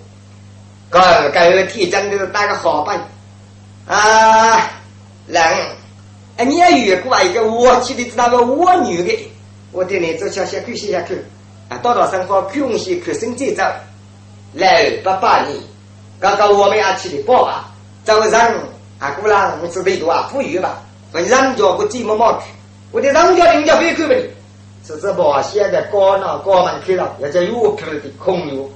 [0.90, 1.00] 搞
[1.34, 3.00] 搞个铁匠的打个好办
[3.86, 4.72] 啊！
[5.28, 5.44] 人，
[6.38, 9.32] 哎，你也遇过啊一个窝气的那个窝女的，
[9.72, 11.16] 我对你做想小看一下看，
[11.70, 13.64] 啊，到到生活空东可看身最早。
[14.54, 15.58] 来八八年。
[16.20, 17.70] 刚刚我们也去的报啊，
[18.04, 18.52] 早上
[18.98, 22.46] 啊过来我吃得多啊富裕吧，我人家我寂寞毛去，
[22.92, 24.28] 我的人家人家别看不你，
[24.86, 28.68] 是这保险的高那高门去了，也叫有票的空有，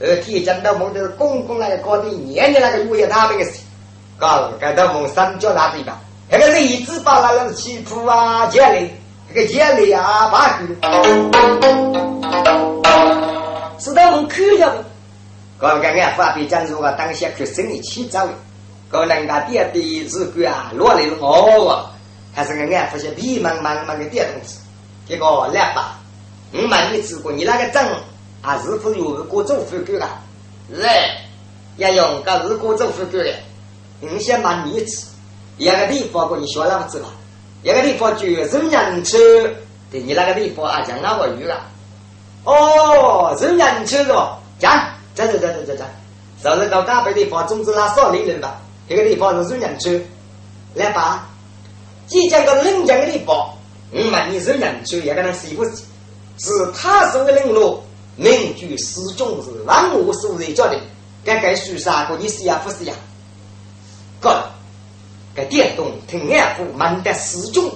[0.00, 3.60] 而且讲到我们这公公那个高的年年那个物业他们的事，
[4.18, 5.98] 搞搞到我们三角那地方。
[6.28, 8.90] 那个日子把那个起铺啊，建立
[9.28, 10.66] 那个建立啊，把个，
[13.78, 14.95] 是到我们看了不？
[15.58, 18.28] 刚刚俺发表讲说啊，当下去生意起早，
[18.90, 21.88] 可能家店的日子啊，落来了哦，
[22.34, 24.58] 还是个俺发现迷茫茫茫的电动车，
[25.08, 25.98] 结果来吧，
[26.52, 27.82] 我问你只过你那个证
[28.42, 30.20] 啊，是否有过州户口啊？
[30.74, 30.82] 是，
[31.76, 33.34] 要用个是过州户口的，
[34.00, 35.06] 你先把你吃。
[35.58, 37.08] 一个地方过你学那么子吧，
[37.62, 39.16] 一个地方就人人吃，
[39.90, 41.64] 对你那个地方啊讲那个鱼啊，
[42.44, 44.38] 哦，人人吃是吧？
[44.58, 44.70] 讲，
[45.16, 45.88] 讲讲讲讲讲讲，
[46.42, 50.04] 上次到嘎北地方，种植拉少林人吧，这个地方是人村，
[50.74, 51.26] 来吧，
[52.06, 53.50] 即将到临江的地方，
[53.90, 55.84] 我问你是人村，也可能是不是？
[56.38, 57.82] 是他说的领路，
[58.16, 60.78] 名句始终是万物所人决定。
[61.24, 62.16] 该该说啥个？
[62.18, 62.92] 你是呀，不是呀？
[64.20, 64.44] 哥，
[65.34, 67.72] 该电动听俺夫满得始终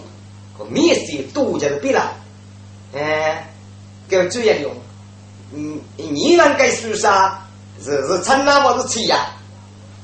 [0.58, 2.12] 和面色多着的比了。
[2.94, 3.50] 哎，
[4.06, 4.70] 给注意用。
[5.52, 7.46] 嗯，你们该说啥？
[7.82, 9.26] 是是称哪我是吃呀？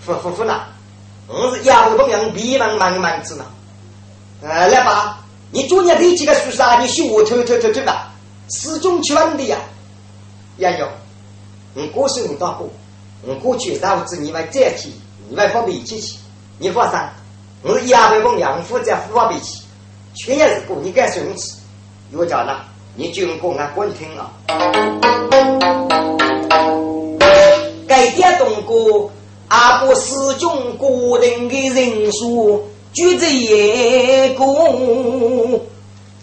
[0.04, 0.68] 不不不啦！
[1.26, 3.44] 我是摇东洋，迷茫茫茫子呢。
[4.40, 5.18] 呃，来吧，
[5.50, 6.80] 你昨天这几个说啥？
[6.80, 8.12] 你学我偷偷偷偷吧。
[8.48, 9.58] 始终全的呀，
[10.58, 10.88] 杨勇，
[11.74, 12.70] 你过去你大过，
[13.22, 14.94] 我过去啥子你们再提，
[15.28, 16.16] 你们发脾气去，
[16.58, 16.98] 你放心，
[17.62, 19.62] 我是亚百公养负责发脾气，
[20.14, 21.56] 全年是过你该生气，
[22.12, 22.60] 有叫呢，
[22.98, 24.32] 你军工啊滚听啊，
[27.86, 29.10] 该点动过
[29.48, 34.44] 阿不始终固定的人数，举着一个。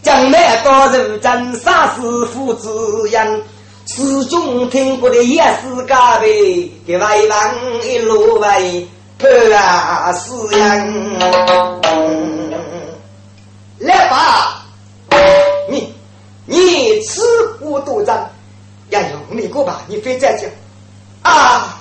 [0.01, 3.43] 将来到如真杀死父子人，
[3.85, 7.55] 始终听过的也是家辈，给外王
[7.87, 8.87] 一路为
[9.19, 11.19] 破啊死人。
[13.77, 14.62] 来吧，
[16.45, 17.21] 你吃
[17.59, 18.29] 苦多脏，
[18.89, 20.49] 要用力过吧，你非再讲
[21.21, 21.79] 啊，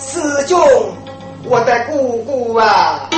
[0.00, 0.58] 师兄，
[1.44, 3.10] 我的姑姑啊。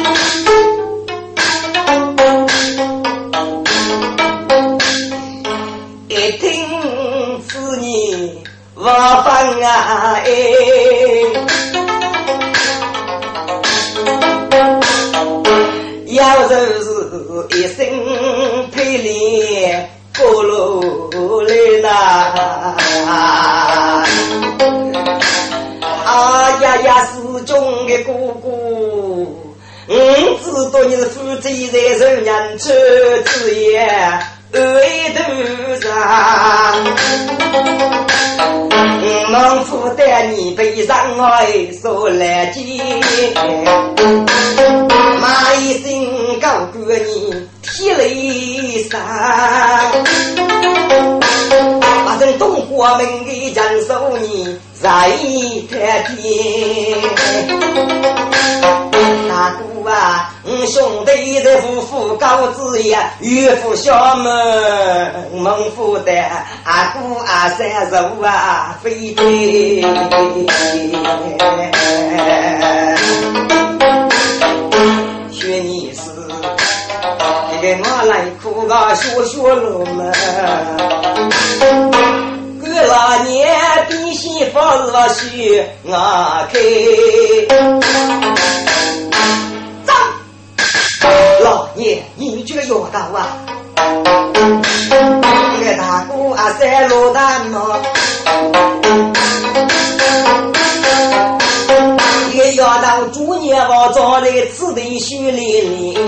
[6.08, 6.50] 一听
[7.48, 8.42] 是你，
[8.74, 10.30] 我分啊哎，
[16.06, 16.54] 要是
[17.50, 17.86] 一生
[18.82, 21.88] 配脸过路来呐，
[26.04, 28.12] 啊呀呀，世中的哥
[28.42, 28.48] 哥。
[29.86, 29.94] 我
[30.42, 31.48] 知道你是负责在
[31.96, 32.70] 受人处
[33.24, 33.88] 之业，
[34.52, 34.58] 爱
[35.14, 35.20] 头
[35.80, 35.84] 上。
[39.04, 42.62] 我能负担你悲伤爱所来见，
[45.20, 49.00] 骂一声高过你涕泪伤。
[52.04, 54.88] 把人东华门的人受你在
[55.70, 56.12] 太天，
[59.42, 59.90] 大哥。
[59.90, 66.12] 啊，我兄弟的夫妇高子呀，岳父小门孟府的
[66.64, 69.82] 阿姑阿三叔啊，飞飞。
[75.32, 76.00] 学你是
[77.60, 80.12] 给我来哭个学学路嘛。
[82.60, 83.48] 过了年，
[83.88, 85.92] 弟媳妇儿许我
[86.52, 88.41] 开。
[91.42, 93.36] 老爷，你这个妖道啊！
[95.58, 97.80] 你个大姑啊三落单么？
[102.32, 105.98] 一个妖道主年我坐在此地树林里，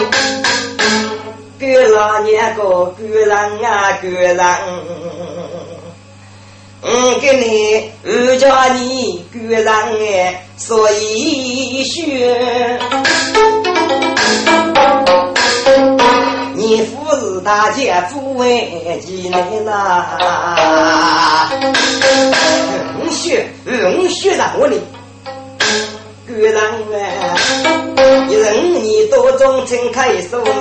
[1.59, 4.40] 个老年个个人啊个人，
[6.82, 12.78] 嗯，给你二叫你个人哎，所以学。
[16.75, 20.18] 你父是大姐夫为几年呐？
[22.99, 24.81] 五血五血让我哩，
[26.27, 27.39] 个人啊，
[28.29, 30.53] 一人你多种情开手嘛，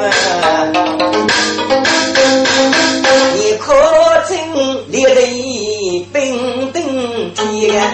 [3.33, 3.73] 你可
[4.27, 7.91] 曾列得冰冰天？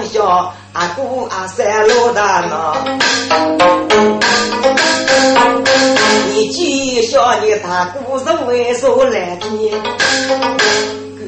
[0.00, 0.54] 你即将笑。
[0.72, 2.76] 阿姑阿三老大闹，
[6.32, 9.80] 你记下你大哥是为啥来听？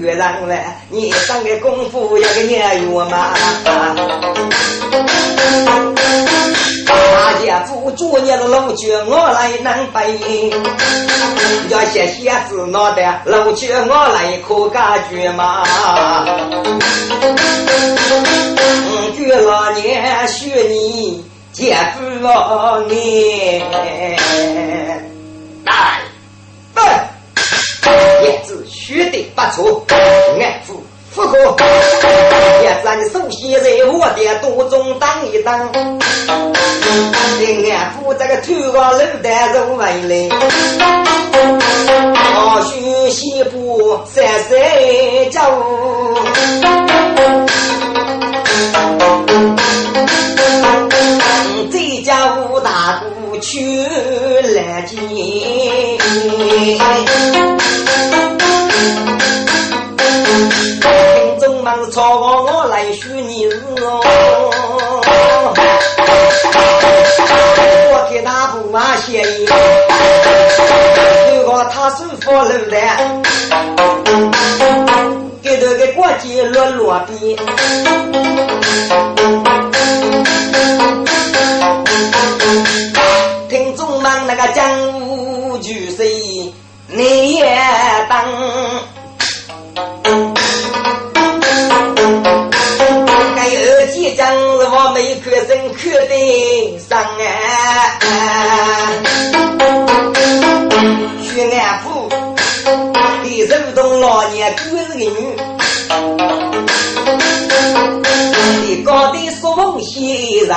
[0.03, 3.35] 哥让来，你上个功夫要个年月嘛？
[6.87, 10.51] 大家扶住你的老去，我来能背。
[11.69, 15.65] 要写写字脑袋，老去我来可感觉嘛？
[17.21, 17.37] 嗯，
[19.45, 23.65] 老年学你接不了你。
[25.65, 26.01] 来，
[26.75, 27.11] 来，
[28.23, 30.83] 叶子学的不错，爱护。
[31.17, 31.57] 不过，
[32.63, 35.73] 也算首先在我的肚中当一当。
[37.41, 40.29] 延安布这个土瓦楞担着稳嘞，
[42.13, 42.61] 大
[43.09, 43.51] 西北
[44.05, 44.59] 三三
[45.31, 45.41] 九。
[51.73, 53.57] 这家大姑去
[54.55, 54.99] 南京。
[61.91, 64.01] 超过我来许你日哦。
[67.93, 69.49] 我给他不马协议，
[71.33, 72.99] 如果他是富二代，
[75.43, 77.37] 给这个国际落落地。
[83.49, 86.05] 听众们，那个江湖就是
[86.87, 87.59] 你也
[88.09, 88.25] 当。
[94.97, 97.21] 我没可生可得上啊！
[101.23, 102.09] 徐安府
[103.23, 105.37] 的手中老年哥是个女，
[108.63, 110.57] 的高的说梦先生，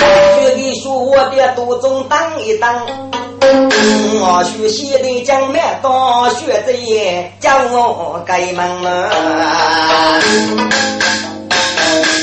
[0.00, 0.02] 觉
[0.56, 3.15] 得说我的肚中当一当。
[3.58, 9.10] 我学习的将面当学子也叫我开门门。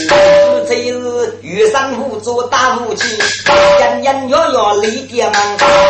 [0.08, 3.18] 这才是玉山虎做大武器，
[3.48, 5.42] 隐隐约约离点门。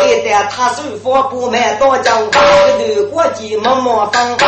[0.08, 4.38] 一旦他手法不满多教，一段国际默默放。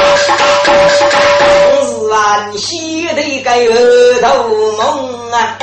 [1.85, 4.27] 是俺西的个儿头
[4.73, 5.59] 梦啊，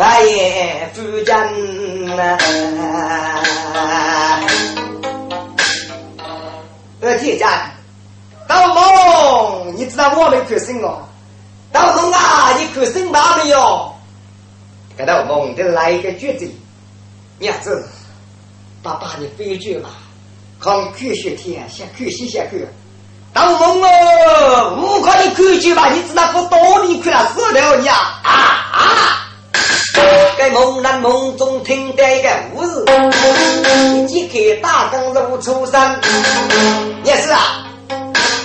[0.00, 2.38] 白眼夫人呐，
[7.02, 7.46] 二铁匠，
[8.48, 11.02] 大龙，你知道我没看生哦？
[11.70, 13.94] 大龙啊，你看生吧没有？
[14.96, 16.58] 给大龙得来一个绝技，
[17.38, 17.86] 娘子，
[18.82, 19.90] 爸爸你飞去吧，
[20.58, 22.66] 看科学天下，科学下去。
[23.34, 28.32] 大龙哦，我看你看去吧，你知道不多你看了死了你啊啊！
[28.32, 29.26] 啊！
[30.38, 32.84] 在梦南梦中听到一个故事，
[33.96, 35.98] 一揭开大灯如初山。
[37.04, 37.66] 也是啊，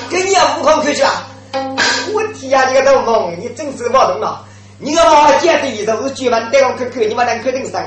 [0.09, 1.27] 跟你也悟空去去啊！
[2.13, 4.43] 我天呀，你个老梦，你真是不懂了。
[4.79, 7.83] 你个毛姐的意思是专门带我看看，你们能看得上？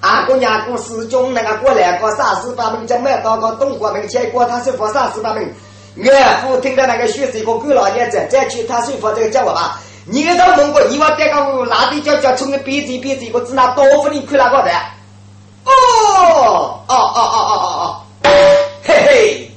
[0.00, 5.52] 阿哥娘哥师兄那个过来过三十八门，将买到个东国门，结果他是佛三十八门。
[5.96, 9.80] 岳父听到那个学生个狗老爷子再去他师傅这个叫我吧。
[10.10, 14.70] 你到蒙古，你往这个哪里叫叫从个鼻子鼻子，我只拿刀斧你看哪个的？
[15.64, 15.70] 哦
[16.86, 18.30] 哦哦哦哦哦哦，
[18.86, 19.50] 嘿嘿，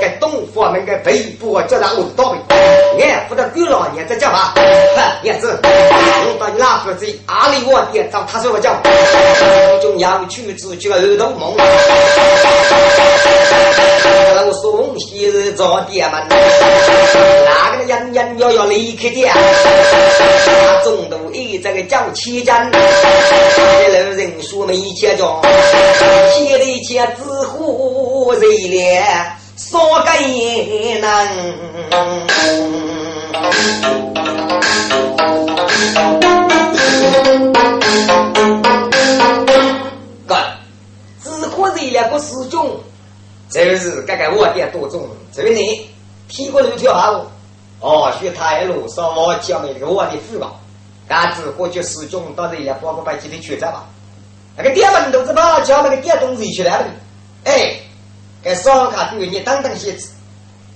[0.00, 2.38] 给东方门个背部叫他我刀背，
[2.98, 4.54] 俺扶的狗老爷在叫嘛？
[5.22, 8.74] 也是，我到你那父子阿里我爹找他说我叫，
[9.82, 11.54] 中央去自叫儿童梦，
[14.34, 17.19] 老送昔日找爹们，哪个人人
[18.40, 19.26] 要要离开的？
[19.26, 25.42] 他中途一这个叫七战，一路人数没千着，
[26.34, 29.36] 千里千子虎谁了？
[29.56, 31.06] 少个也能。
[40.26, 40.34] 哥，
[41.22, 42.80] 子虎这两个师兄，
[43.50, 45.86] 就是刚刚我点多种，这位你
[46.26, 47.29] 听过路条好？
[47.80, 50.52] 哦，学他一路上我教那个我的父吧，
[51.08, 53.86] 干子过去师兄到这里包括把几天去着吧。
[54.56, 56.86] 那个电门都知道，教那个电动子去来了。
[57.44, 57.80] 哎，
[58.42, 60.10] 给烧卡对你等等些子，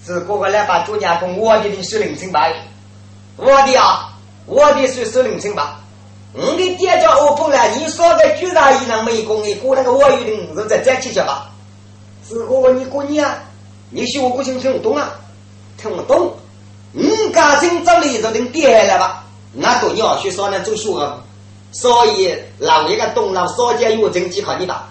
[0.07, 2.55] 是过个来把主家公我的的是零清白，
[3.37, 4.15] 我的啊，
[4.47, 5.63] 我的是是零清白。
[6.33, 11.51] 你的爹叫我碰了，你说个居然一能没功，你过那个我有的五再再去去吧。
[12.27, 13.39] 是我你过年啊，
[13.91, 15.13] 你说我不清听不懂啊，
[15.77, 16.33] 听不懂。
[16.97, 19.25] 你家庭这里就能跌了吧？
[19.53, 21.13] 那都要学少年做学问，
[21.73, 24.89] 所以老一个东老少家有经济靠你吧？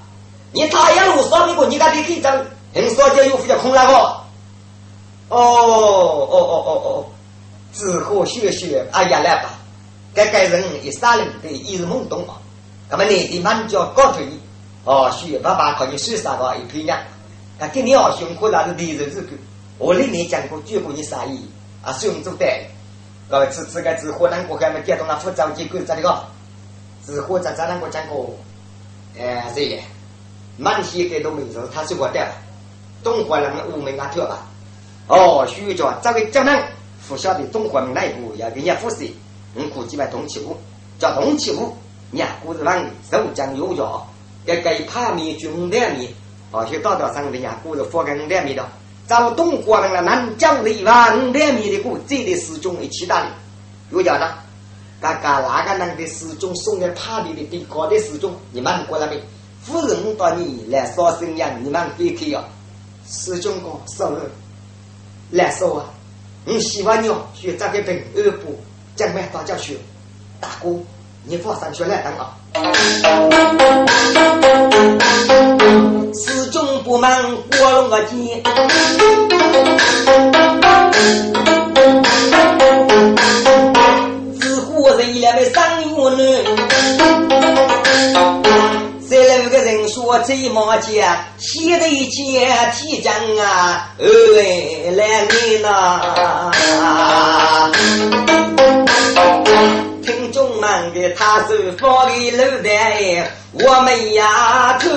[0.51, 3.93] 你太阳路上面个，你家里可以挣，很少家有比较空那个。
[3.93, 4.19] 哦
[5.29, 7.05] 哦哦哦哦，
[7.73, 9.51] 只可学学，哎呀来吧，
[10.13, 12.35] 该该人一三零的一日懵懂嘛。
[12.89, 14.27] 那么你的满脚高腿，
[14.83, 16.95] 哦，学爸爸可以学啥个一批呢？
[17.57, 19.27] 他跟你好辛苦，那是第一日子
[19.77, 21.39] 我里面讲过，绝过你啥意。
[21.83, 22.65] 啊，使用做对，
[23.29, 26.23] 呃，此此个是河南国还没电动了，复杂机构这里个，
[27.05, 28.33] 是火在咱南国讲过，
[29.19, 29.77] 呃，是的
[30.55, 32.25] 满西给都没有，他是我的，
[33.03, 34.45] 东华人五门啊跳吧，
[35.07, 36.65] 哦，徐家这个江南
[37.01, 39.13] 附下的东华门内部要给人家复习，
[39.53, 40.55] 我估计嘛同起舞，
[40.97, 41.75] 叫同起舞，
[42.13, 42.81] 伢故事上
[43.11, 44.07] 手将有脚，
[44.45, 46.09] 该该怕面军两面，
[46.51, 48.65] 哦，就道道上的伢故事发给两面的。
[49.07, 53.27] 找东国人了，南疆的一万两米的谷，这的师兄一起打的，
[53.91, 54.29] 有讲呢？
[55.01, 59.21] 嘎嘎，哪个人的师兄送给他的的最高的师兄，你们过来没？
[59.61, 62.43] 夫人到你来烧生养，你们别开哦。
[63.05, 64.21] 师兄讲，少儿
[65.31, 65.85] 来说啊，
[66.45, 68.57] 我希望你哦，学这个本二部，
[68.95, 69.75] 将来大家学。
[70.39, 70.69] 大哥，
[71.25, 72.37] 你放上学来等啊。
[76.13, 77.11] 四终不满
[77.59, 78.43] 我龙个急，
[84.39, 86.45] 自古人来没三月女，
[89.01, 91.01] 三六个人说最忙季，
[91.39, 93.09] 先得先提浆
[93.41, 94.05] 啊，二
[94.91, 95.69] 来你呢？
[100.05, 104.89] 听众们的他手放的楼台，我们呀头，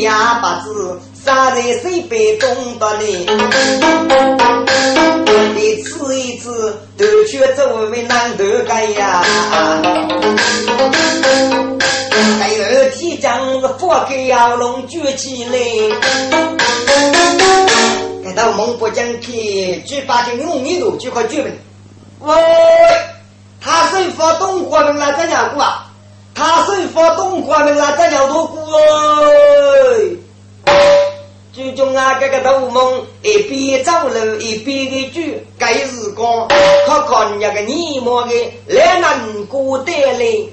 [0.00, 0.98] 呀把子。
[1.24, 3.26] 杀在水杯中的你，
[5.58, 9.24] 一次一次都去作为难得干呀。
[12.10, 15.58] 第二天将是佛给要龙举起来，
[18.22, 21.50] 看到孟婆将去举八斤五米多就快举了。
[22.24, 22.34] 喂，
[23.60, 25.86] 他是发动国门来这样过啊？
[26.34, 28.58] 他是发动国门来这样多过
[30.64, 30.72] 哎？
[31.52, 36.48] 最终啊，这个头梦一边走路一边的举，该时光
[36.86, 38.32] 看看那个泥膜的
[38.68, 40.50] 来难过的嘞，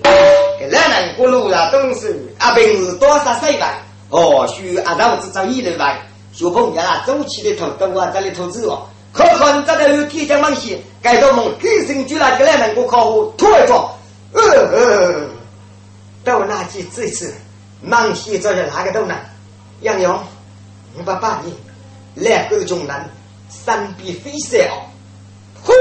[0.60, 2.08] 这来难过路啊，东西
[2.38, 3.78] 啊，平时多少岁吧？
[4.10, 5.98] 哦，需阿道子找一头吧？
[6.34, 8.84] 小朋友啊，走起的头都啊，这里投资哦，
[9.14, 13.98] 看看这个有天将梦想，该头梦开心就那个来难过客户拖一拖，
[14.34, 15.30] 呃呃，
[16.24, 17.34] 到那去这次
[17.82, 19.30] 梦想这是哪个都难，
[19.82, 20.20] 杨勇。
[21.00, 21.56] 五百八年，
[22.16, 23.10] 两个中南，
[23.48, 24.58] 三比飞小，
[25.64, 25.72] 呼！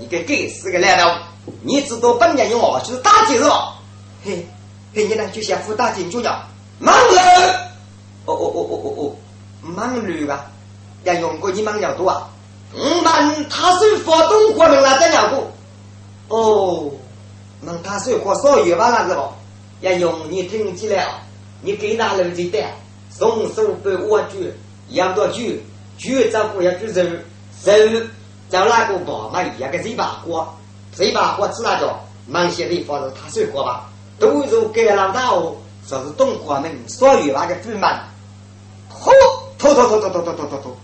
[0.00, 1.52] 你个该死个烂头！
[1.60, 3.74] 你知道本年用我就是大姐是吧？
[4.24, 4.46] 嘿，
[4.94, 6.42] 嘿，你呢就想付大姐就叫
[6.78, 7.70] 忙了。
[8.24, 9.16] 哦哦哦哦哦哦，
[9.60, 10.50] 忙驴吧？
[11.04, 12.28] 要用过你忙了多啊？
[12.74, 15.50] 嗯，忙他是发动过门了，在鸟过。
[16.28, 16.92] 哦，
[17.62, 18.90] 忙他是过少月吧？
[18.90, 19.22] 那是不？
[19.80, 21.06] 要用你听起来？
[21.62, 22.74] 你给他楼子带。
[23.10, 24.36] 松手被握住，
[24.90, 25.40] 养到住，
[25.98, 27.02] 住照顾要住肉，
[27.64, 28.00] 肉
[28.48, 30.54] 找那个宝嘛，一个嘴巴过，
[30.92, 33.90] 嘴巴过吃那叫忙些地方是他水果吧，
[34.20, 35.56] 都是给老大哦，
[35.88, 37.82] 说是东国门所有那个主门，
[38.92, 39.10] 嚯，
[39.58, 40.76] 拖拖拖拖拖拖拖拖拖，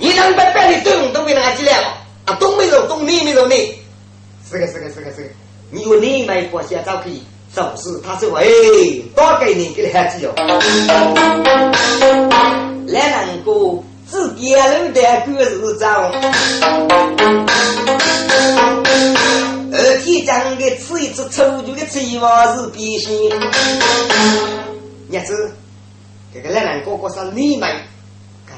[0.00, 1.88] 你能把白的东都给那个进来了，
[2.24, 3.74] 啊，东没肉，东你没肉你，
[4.48, 5.28] 是个是个是个是个，
[5.72, 7.14] 你有你买过些照片。
[7.52, 8.44] 总是他说：“哎，
[9.16, 10.30] 多给你给你孩子哟。”
[12.86, 14.60] 来能够自己路
[14.92, 16.12] 的故事长，
[19.72, 23.30] 二天讲的吃一次臭猪的嘴巴是变心。
[25.10, 25.50] 日子，
[26.34, 27.97] 这个来人哥哥是你们，可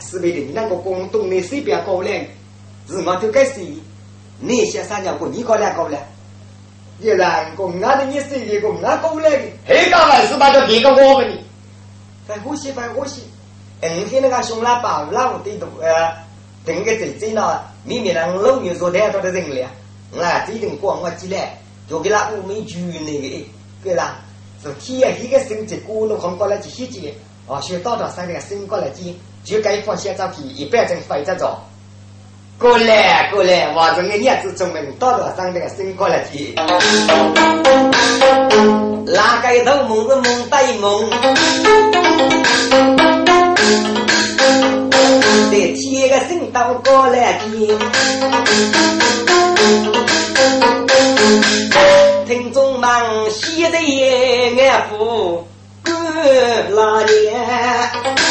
[0.00, 2.28] 是没的，那个广东没随便搞嘞，
[2.88, 3.60] 是嘛就开始，
[4.40, 6.08] 你先三年过你搞来搞来，
[6.98, 11.38] 你来个俺的你随便个俺搞来的，黑搞来是把这别个我们的，
[12.26, 13.22] 反呼吸反呼吸，
[13.80, 16.12] 嗯，现那个熊拉巴拉我对头呃，
[16.64, 19.68] 等个仔仔呢，明明人老牛做的都得人了，
[20.18, 23.46] 俺这等光我起来，就给他乌梅菊那个，
[23.84, 24.16] 给他，
[24.62, 27.14] 是天一个生结果，那看过来就些结，
[27.46, 29.14] 啊，学到这三个生过来结。
[29.44, 31.58] 就该放些照片，一百张飞着走。
[32.58, 36.54] 过来过来，我这个日子中门到了上这个新过来去。
[39.06, 41.10] 哪个头梦是梦大梦？
[45.50, 47.46] 在天个新到过来去。
[52.26, 52.88] 听众们，
[53.30, 55.46] 现在也爱不
[55.84, 55.94] 过
[56.70, 58.29] 老年。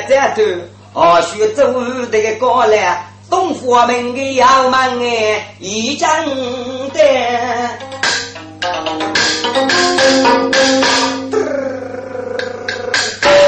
[0.00, 0.44] 在这，
[1.54, 6.08] 走入这个高来，东佛门的衙门哎，一张
[6.90, 6.98] 的。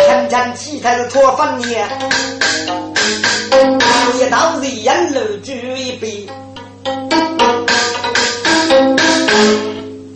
[0.07, 1.68] 天天起，他是托分的，
[4.18, 6.26] 一道是烟楼举一杯。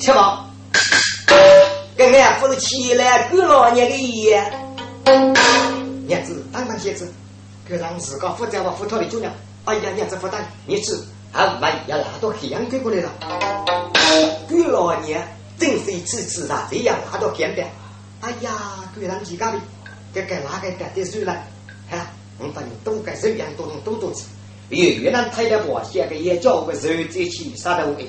[0.01, 0.45] 吃吧，
[1.97, 4.53] 刚刚不是起来，给老爷的烟。
[6.09, 7.07] 娘子当当些子，
[7.69, 9.31] 给让自个负责把斧头的酒量。
[9.67, 10.99] 哎呀，娘子负担，你吃，
[11.33, 13.13] 啊，万一拉到黑暗过来了，
[14.49, 15.23] 鬼老娘
[15.59, 17.71] 真是次次啊，这样拉到天边，
[18.23, 19.61] 哎呀，鬼人几家的，
[20.15, 21.35] 这个哪个带的水了？
[21.91, 22.07] 哈，
[22.39, 24.25] 我把你都该这样都能都都吃。
[24.71, 28.09] 越越南太太婆写个也叫个手机去啥都会，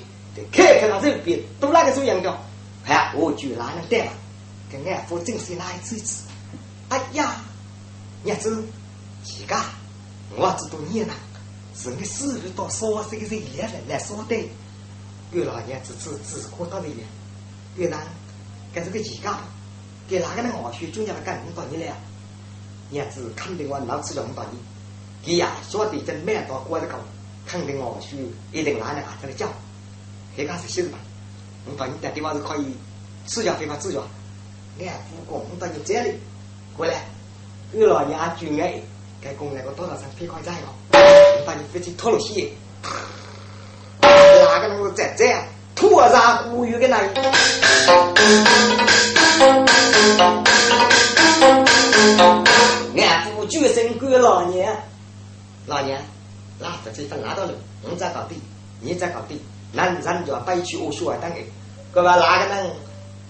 [0.53, 2.33] 看看那这边都那个手样的，
[2.85, 4.11] 哎，我就拿能带了？
[4.71, 6.23] 跟俺夫真是哪一次次？
[6.87, 7.35] 哎呀，
[8.25, 8.63] 伢子，
[9.23, 9.55] 几个？
[10.35, 11.13] 我知道你呢，
[11.75, 14.35] 是你死于到烧这个人来了来烧的，
[15.31, 17.03] 给老娘子只只看到这里，
[17.77, 18.03] 给哪？
[18.73, 19.35] 跟这个几个？
[20.07, 21.95] 给哪个人我去中间来干红到你来？
[22.91, 24.59] 伢子肯定我老子就红到你。
[25.23, 26.97] 给呀，说的真蛮多过得高，
[27.45, 28.17] 肯定我去
[28.51, 29.47] 一定拿来啊，这个叫，
[30.35, 30.97] 这个是新的吧？
[31.65, 32.75] 我把你的地方是可以
[33.25, 34.01] 自交非法自交，
[34.79, 36.17] 俺不过我到你这里
[36.75, 37.05] 过来，
[37.71, 38.73] 老爷就爱
[39.21, 42.51] 该公那个多少层皮块债了，我把你飞机拖了去，
[44.01, 45.43] 哪个能够再这样
[45.75, 46.97] 突然忽悠个那？
[52.97, 54.75] 俺夫决心管老年。
[55.67, 56.01] 老娘，
[56.59, 57.53] 拉把这拿到了，
[57.83, 58.41] 我再搞定，
[58.81, 59.39] 你再搞定，
[59.71, 61.37] 男人就要背去我说等个，
[61.91, 62.71] 各位哪个能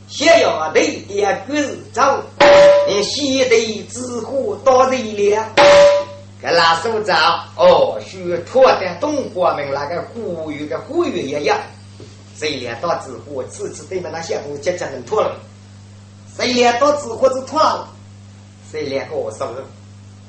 [0.09, 2.01] 先要对第二个是走，
[2.87, 5.45] 你先得之火到人了，
[6.41, 7.13] 给拉手走
[7.55, 11.55] 哦，需托的东华门那个忽悠的忽悠一样，
[12.35, 15.39] 谁连到之火，次次对面那些东西接能脱了，
[16.35, 17.87] 谁连到之火是脱了，
[18.71, 19.47] 谁连个我手。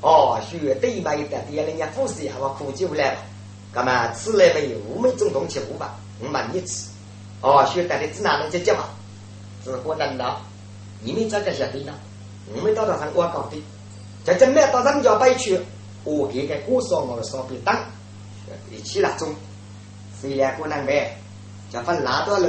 [0.02, 3.18] 哦，需要对嘛一点，第二人家护士也我苦就来了。
[3.72, 4.76] 干嘛吃了没有？
[4.94, 6.86] 我们总统吃五吧，我满你吃。
[7.40, 8.84] 哦，需要带你指哪能去接嘛？
[9.64, 10.36] 是河南的，
[11.02, 11.92] 你们这个晓得呢？
[12.54, 13.62] 我们到岛上我搞的，
[14.24, 15.60] 在这没到上家北去，
[16.04, 17.76] 我给个过烧我的烧饼当，
[18.70, 19.28] 一起来种。
[20.20, 21.14] 谁来过南北？
[21.70, 22.48] 叫分拿到了，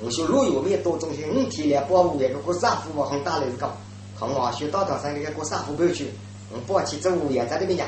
[0.00, 3.70] 我说路有没有多中心，五天来保护一个过山湖我很大的一个，
[4.18, 6.10] 从我学到岛上那个过山湖过去。
[6.52, 7.86] 我抱起这屋檐在那边讲，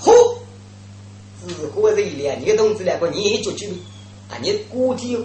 [0.00, 0.12] 嚯！
[1.46, 3.68] 只活着一年，你同志来个，你也就去
[4.28, 4.34] 啊！
[4.40, 5.16] 你固体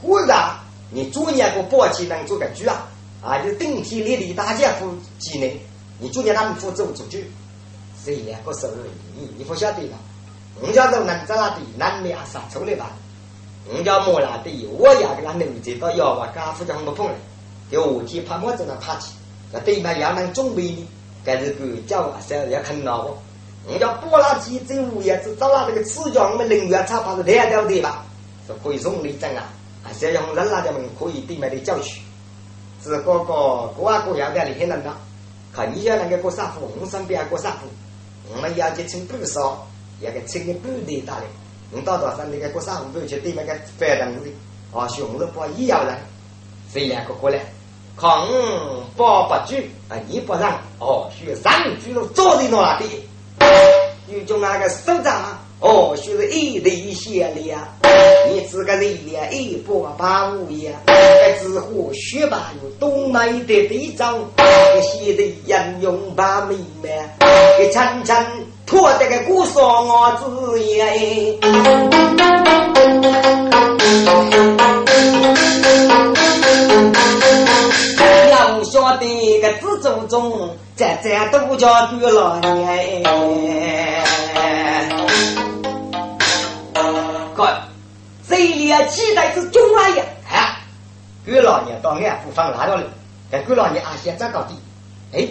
[0.00, 0.45] 忽然
[0.90, 2.88] 你昨年个抱起能做个主啊！
[3.22, 5.50] 啊，就顶天立地大家夫技能，
[5.98, 7.18] 你昨年他们负责做主，
[8.04, 8.68] 谁两个手
[9.16, 9.98] 你你不晓得吧？
[10.60, 12.92] 我家都能在那地南面杀出来吧？
[13.68, 17.14] 我家莫那地，我也给他能知道要把家父叫我碰了，
[17.68, 19.12] 给我天拍我在那爬起，
[19.52, 20.88] 那对面也能准备呢。
[21.24, 23.16] 该是个叫啊，是要看到不？
[23.68, 28.06] 我叫波拉基走物业，是找了这个赤脚，我们人员差不多两条腿吧，
[28.46, 29.42] 是可以送力争啊，
[29.86, 32.00] 还是要用人那的们可以对面的教区，
[32.82, 34.92] 是个个各啊各样的厉害人的，
[35.54, 37.68] 看你要那个过山湖，我身边过山湖，
[38.34, 39.66] 我们要去称不少，
[40.00, 41.26] 要个称个不的大的，
[41.70, 44.30] 我到岛上那个过山湖不去对面个翻人的，
[44.78, 45.96] 啊，熊了不一样人，
[46.74, 47.38] 这两个过来。
[47.98, 48.28] 抗
[48.94, 49.96] 八不举啊！
[50.06, 51.50] 你不让哦，需上
[51.82, 53.08] 去了，坐在那里。
[54.06, 57.68] 有种那个首长哦，需是一对线了。
[58.28, 66.90] 你自个人了一波八五呀，这只火雪白有东南的地藏，这写的人用把妹妹，
[67.58, 68.14] 给层层
[68.66, 71.38] 拖得个古说我子耶。
[78.30, 83.02] 要晓得个自祖宗，在在都叫对老年。
[87.36, 87.60] 哥，
[88.26, 90.04] 这里期待是中华呀！
[90.30, 90.56] 啊，
[91.24, 92.84] 对老年到俺不放拉到了，
[93.30, 94.52] 给对老爷啊先这搞的。
[95.12, 95.28] 哎，